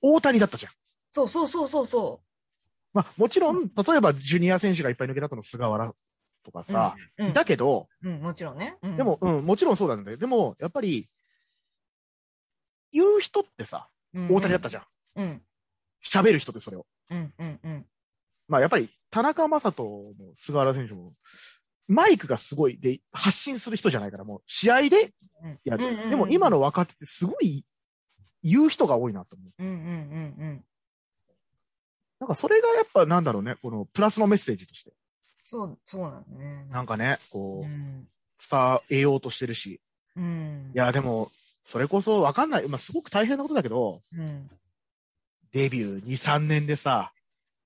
[0.00, 0.72] 大谷だったじゃん。
[1.16, 2.20] そうそうそうそうそ
[2.92, 5.92] まあ、もちろん、例えばジュニア選手がいっぱい抜けた後の菅原
[6.44, 6.64] とかう。
[6.64, 8.76] さ、うん、いたけど、うん、もちろんね。
[8.82, 10.16] うんでも、、うん、もちろんそうなんだよ。
[10.16, 11.08] でも、やっぱり、
[12.92, 14.84] 言う人ってさ、うん大谷だったじゃん。
[15.16, 15.42] うん、
[16.04, 16.86] 喋る人ってそれを。
[17.10, 17.86] うん、うん、うん。
[18.48, 21.12] まあ、やっぱり、田中将人も菅原選手も、
[21.88, 25.12] マイクがすごいで、発信する人じゃないから、もう、試合で
[25.42, 25.86] うんやる。
[25.86, 27.64] うんうんうんでも、今の若手ってすごい、
[28.42, 29.62] 言う人が多いなと思う。
[29.62, 29.78] うん、うん、う
[30.54, 30.64] ん、
[32.20, 34.92] なんか、それがやっぱ、なんだろうね、この、プラスのメッセージとして。
[35.44, 36.66] そう、そうなのね。
[36.70, 38.08] なんかね、こう、うん。
[38.50, 39.80] 伝えようとしてるし。
[40.16, 40.72] うん。
[40.74, 41.30] いや、でも、
[41.64, 42.68] それこそわかんない。
[42.68, 44.48] まあ、すごく大変なことだけど、うん。
[45.52, 47.12] デビュー2、3年でさ、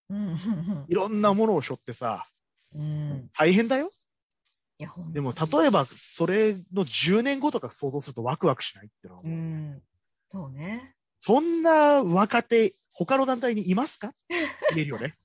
[0.08, 0.34] うん。
[0.88, 2.26] いろんなものを背負ってさ、
[2.74, 3.30] うん。
[3.32, 3.90] 大変だよ。
[4.78, 9.82] いや、でも、例えば、それの10年後とか想像するとワクワクしないってのは、うん。
[10.30, 10.94] そうね。
[11.18, 14.12] そんな若手、他の団体にいますか？
[14.74, 15.16] 言えるよね。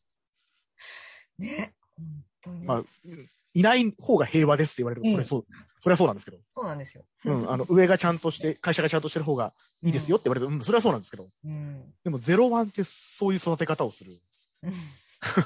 [1.38, 1.74] ね。
[1.98, 2.06] 本
[2.42, 2.66] 当に。
[2.66, 5.46] まあ、うんいない方が平和ですって言われると、それそう、
[5.82, 6.38] それはそうなんですけど。
[6.54, 7.06] そうなんですよ。
[7.24, 11.30] うん、あの、上がちゃんとして、会社がちゃんとしてる方がいいですよって言われると、うん、それはそうなんですけど。
[11.46, 11.94] うん。
[12.04, 14.20] でも、ゼロワンってそういう育て方をする。
[14.64, 14.74] うん。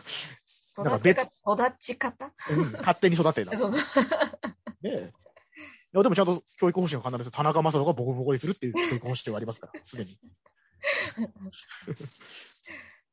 [0.84, 1.30] なんか別育
[1.80, 2.34] ち方？
[2.50, 3.56] うん、勝手に育てた。
[3.60, 3.82] そうそう。
[4.82, 4.94] で、い
[5.94, 10.18] やでもちゃんと教育方針が必ず田中将人がボコボコにするっていう教育方針はありますから、すでに。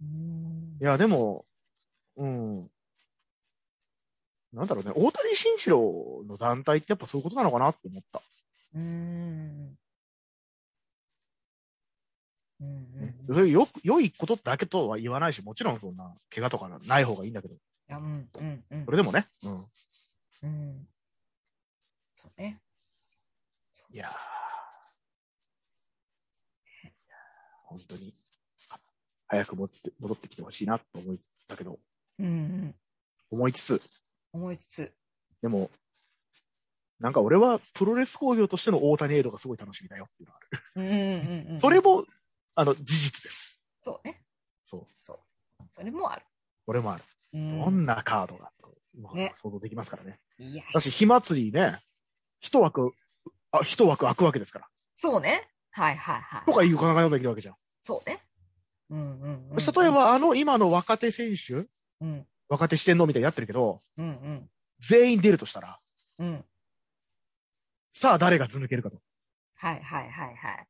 [0.00, 0.76] いうん。
[0.80, 1.44] や、でも、
[2.16, 2.70] うん。
[4.52, 8.22] なんだろうね、大谷慎次郎の団体ってやっぱそういうことなのかなって思った。
[8.74, 9.76] うん。
[12.60, 12.68] うん。
[13.28, 13.34] うん。
[13.34, 17.58] それよく、良いことだけとは言わないし、もちろんそんな怪我とかない方がいいんだけど、い
[17.88, 18.28] や、うん。
[18.38, 18.64] うん。
[18.70, 19.64] うんそれでもね、うん。
[20.42, 20.88] うん。
[22.14, 22.60] そうね。
[23.90, 24.45] いやー
[27.66, 28.14] 本当に、
[29.28, 31.16] 早く戻って、戻ってきてほしいなと思っ
[31.48, 31.78] たけど、
[32.18, 32.26] うん。
[32.26, 32.74] うん。
[33.30, 33.82] 思いつつ、
[34.32, 34.92] 思いつつ。
[35.42, 35.70] でも、
[36.98, 40.62] なんか俺はプロレス工業としての大谷エイドがすごい楽しみだよっていうのがある。
[40.76, 40.86] うん。
[40.86, 41.52] うん。
[41.52, 41.60] うん。
[41.60, 42.04] それも、
[42.54, 43.60] あの、事実です。
[43.82, 44.22] そうね。
[44.64, 44.86] そう。
[45.02, 45.18] そう。
[45.70, 46.22] それもある。
[46.66, 47.04] 俺もある。
[47.34, 47.82] うどん。
[47.82, 48.50] んなカードが、
[48.94, 50.20] 今ね想像できますからね。
[50.38, 51.80] いや、だし、火祭りね、
[52.40, 52.92] 一枠、
[53.50, 54.68] あ、一枠開くわけですから。
[54.94, 55.48] そうね。
[55.76, 56.46] はいはいはい。
[56.46, 57.54] とかいう考え方ができるわけじゃん。
[57.82, 58.22] そうね。
[58.88, 59.56] うんうんうん。
[59.56, 61.68] 例え、ば、あの、今の若手選手、
[62.00, 62.26] うん。
[62.48, 64.50] 若手四天王みたいにやってるけど、うんうん。
[64.80, 65.78] 全員出るとしたら、
[66.18, 66.44] うん。
[67.90, 68.96] さあ誰が図抜けるかと。
[69.56, 70.66] はいはいはいはい。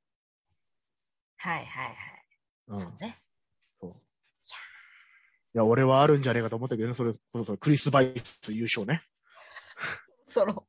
[1.36, 1.96] はいはいはい。
[2.68, 2.80] うん。
[2.80, 3.18] そうね。
[3.80, 3.90] そう。
[3.90, 3.94] い
[5.54, 9.04] や、俺はあるんじゃねえかと思ったけどね、それ、そクリス・バイス優勝ね。
[10.26, 10.66] そろ。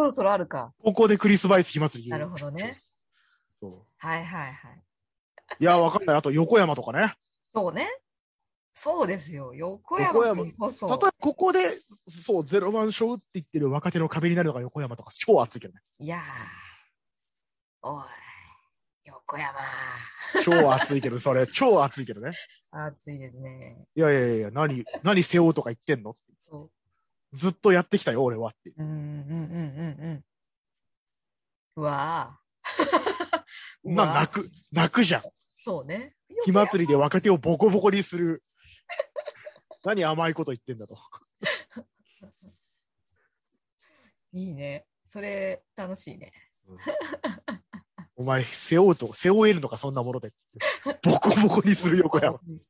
[0.00, 0.72] そろそろあるか。
[0.82, 2.50] ここでクリス・バイス火祭り優な勝。
[2.50, 2.78] るほどね。
[3.60, 4.78] そはいはいはい。
[4.78, 4.82] う。
[5.58, 6.16] いや、わかんない。
[6.16, 7.14] あと、横山とかね。
[7.52, 7.86] そうね。
[8.72, 9.52] そうですよ。
[9.52, 10.86] 横横山こそ。
[10.86, 11.60] 例えば、ここで、
[12.08, 15.80] そう、ゼロワン勝って言ってる若手の壁になるのが横山とか、超熱いけどね。
[15.98, 17.88] いやー。
[17.88, 18.04] おい。
[19.04, 19.58] 横山。
[20.42, 22.30] 超熱いけど、それ、超熱いけどね。
[22.70, 23.84] 熱いですね。
[23.94, 26.29] いやいやいや、何、何背負うとか言ってんのそ
[27.32, 28.70] ずっとやってきたよ、俺はって。
[28.70, 28.74] う。
[28.78, 30.24] うんうんうんうんうん。
[31.76, 33.40] うわー。
[33.84, 35.22] うまあ、泣く、泣くじゃん。
[35.58, 36.14] そうね。
[36.44, 38.42] 火祭りで若手をボコボコにする。
[39.84, 40.96] 何甘いこと言ってんだと。
[44.32, 44.86] いいね。
[45.06, 46.32] それ、楽しいね。
[48.16, 50.32] お前、背負うと、背負えるのか、そんなもので。
[51.02, 52.38] ボコボコにする横山。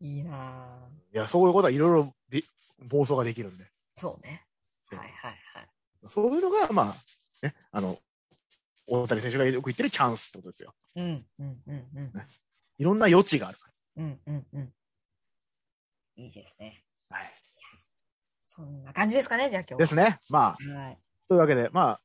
[0.00, 1.14] いいなぁ。
[1.14, 2.42] いや、そういうことはいろいろで
[2.84, 3.64] 暴走ができるんで。
[3.94, 4.44] そうね。
[4.84, 5.68] そうはいはいはい。
[6.10, 6.94] そういうのが、ま
[7.42, 7.98] あ、ね、あの、
[8.86, 10.74] 大谷選手がよく言ってるチャンスってことですよ。
[10.96, 12.12] うんうんうんうん。
[12.78, 14.72] いろんな余地があるかうんうんうん。
[16.16, 16.84] いいですね。
[17.10, 17.18] ら。
[17.18, 17.32] はい。
[18.44, 19.78] そんな感じですかね、じゃあ今日は。
[19.78, 20.18] ですね。
[20.30, 20.98] まあ、はい。
[21.28, 22.00] というわけで、まあ、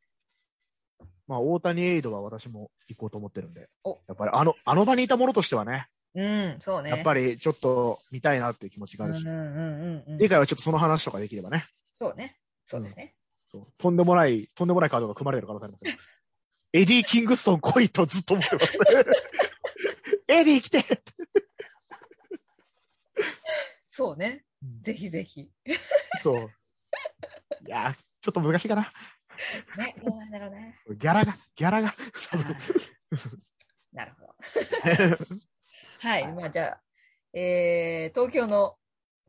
[1.27, 6.89] まあ、大谷エイドは私も行こうと思ってるんでお、やっぱりあの、あの場にいたものとしてはね、うん、そうね。
[6.89, 10.17] やっぱりちょっと見たいなっていう気持ちがあるし、うんうんうんうん。
[10.17, 11.65] 次回はちょっとその話とかできればね、
[11.97, 12.37] そうね。
[12.65, 13.15] そうですね。
[13.49, 15.93] そうとんでもない、とんでもないカードが組まれてる可能性ありますよ。
[16.73, 18.83] エディ・キングストン来いとずっと思ってますね。
[20.27, 20.83] エディ来て
[23.89, 24.45] そうね。
[24.81, 25.49] ぜひぜひ。
[26.23, 26.49] そう。
[27.67, 28.89] いやー、ちょっと難しいかな。
[29.77, 30.79] ね、どうなんだろうね。
[30.89, 31.93] ギャラが、ギャラが、
[33.91, 34.31] なるほど。
[36.01, 36.81] はい、まあじゃあ、
[37.33, 38.75] えー、東京の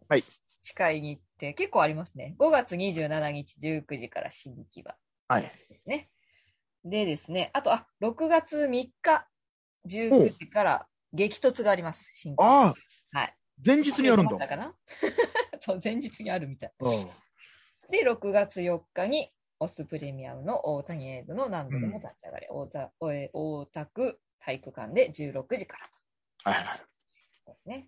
[0.08, 0.24] はい
[0.60, 2.34] 司会に行って結構ありますね。
[2.38, 4.94] 5月27日19時から新木場
[5.28, 5.52] はい。
[5.86, 6.08] ね。
[6.84, 8.92] でですね、あと、あ、6月3日
[9.88, 12.10] 19時から激突があります。
[12.14, 12.74] 新木場ああ、
[13.18, 13.36] はい。
[13.64, 14.48] 前日にあるんだ。
[14.48, 14.72] かな
[15.60, 16.72] そう、前日にあるみたい。
[16.80, 17.08] うん
[17.90, 25.90] で、6月4日に、オスプレミアムの大谷エイドの何度でも立ち上がり、大田え大田区体育館で16時から
[26.44, 26.78] はいはい。
[27.46, 27.86] ですね。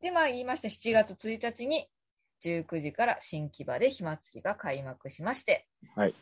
[0.00, 1.86] で、まあ言いました7月1日に
[2.44, 6.14] 19時から新木場で火祭りが開幕しまして、はい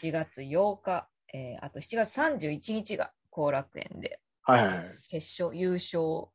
[0.00, 4.98] 7月8日、えーあと7月31日が後楽園ではいはいはい。
[5.08, 6.28] 決勝優勝。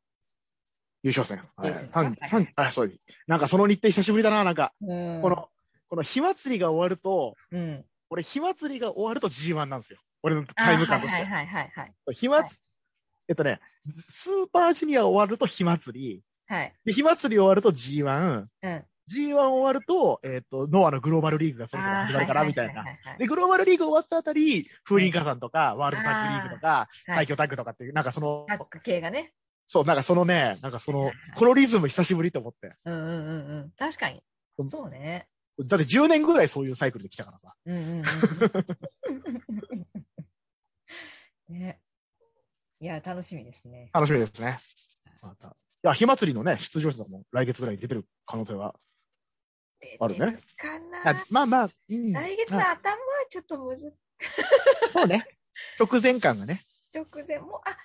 [1.02, 1.42] 優勝戦。
[1.56, 2.92] はいですね三三あ、そう。
[3.26, 4.72] なんかその日程久しぶりだな、なんか。
[4.80, 5.48] うんこの、
[5.88, 10.00] この火祭りが終わると、うん、俺、火祭りが終わると G1 なんですよ。
[10.22, 11.22] 俺のタイム感として。
[11.22, 12.50] あはいはいはいはい火祭はい
[13.28, 16.22] えっとね、スーパージュニア終わると火祭り。
[16.46, 16.60] はい。
[16.60, 16.74] はい。
[16.84, 18.46] で、火祭り終わると G1。
[18.62, 18.84] うん。
[19.08, 22.84] G1 終わると、えっ、と、ノアのグローバルリーグがそろそろ始まるから、みたいな。
[23.18, 29.32] で、グローバルリーグ終わったあたり、風林火山とか、ワールドタッグリーグとか、はい最強タッグとかっていう、なんかその、タッグ系がね。
[29.66, 32.74] そう、なんかそのね、なんかその、このリズム久しぶりと思って。
[32.84, 33.70] うんうんうんうん。
[33.78, 34.22] 確かに
[34.58, 34.64] う。
[34.64, 35.28] んそうね。
[35.60, 37.54] だって10年ぐらいそういうサイクルで来たからさ。
[37.66, 37.98] うんうんうん
[41.48, 41.58] うん。
[41.58, 41.80] ね。
[42.80, 43.90] いや、楽しみですね。
[43.92, 44.58] 楽しみですね。
[45.20, 45.48] また。
[45.48, 45.52] い
[45.82, 48.74] や、火祭りのね、出場者とかも来月ぐらいに出てる可能性は
[50.00, 50.38] あるね。
[50.56, 50.68] か
[51.04, 52.12] あなまあまあ、うん。
[52.12, 52.96] 来月のまあ頭は
[53.28, 53.94] ちょっとむず、
[54.92, 55.26] そうね。
[55.78, 56.62] 直前感がね。
[56.94, 57.76] 直前、もう、あ、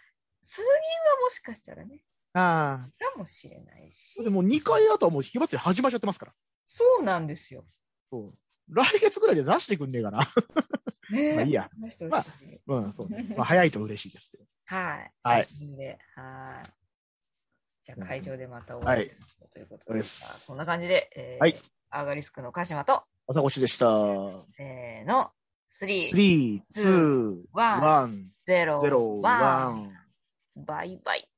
[0.44, 4.24] 数人はもしかしたらね、あかもしれないしあ。。
[4.24, 6.34] でも2回後はもう火祭り始まっちゃってますから。
[6.66, 7.66] そうなんですよ。
[8.12, 8.34] そう。
[8.70, 10.20] 来月ぐらいで出してくんねえかな。
[11.12, 11.70] ねまあいいや。
[11.80, 13.34] 話してほしいうん、そうね。
[13.38, 14.46] まあ早いと嬉しいですけど。
[14.74, 15.12] はい。
[15.24, 15.48] はい。
[16.16, 16.70] はい。
[17.84, 21.56] じゃあ会場でまたおはい会いしまということですまあこんな感じで、えーはい
[21.96, 23.86] アーガリスクの鹿島と、朝越しでした。
[24.58, 25.30] せーの、
[25.80, 27.44] 3、3、2、1、
[28.48, 30.66] 0、0、1 1。
[30.66, 31.30] バイバイ。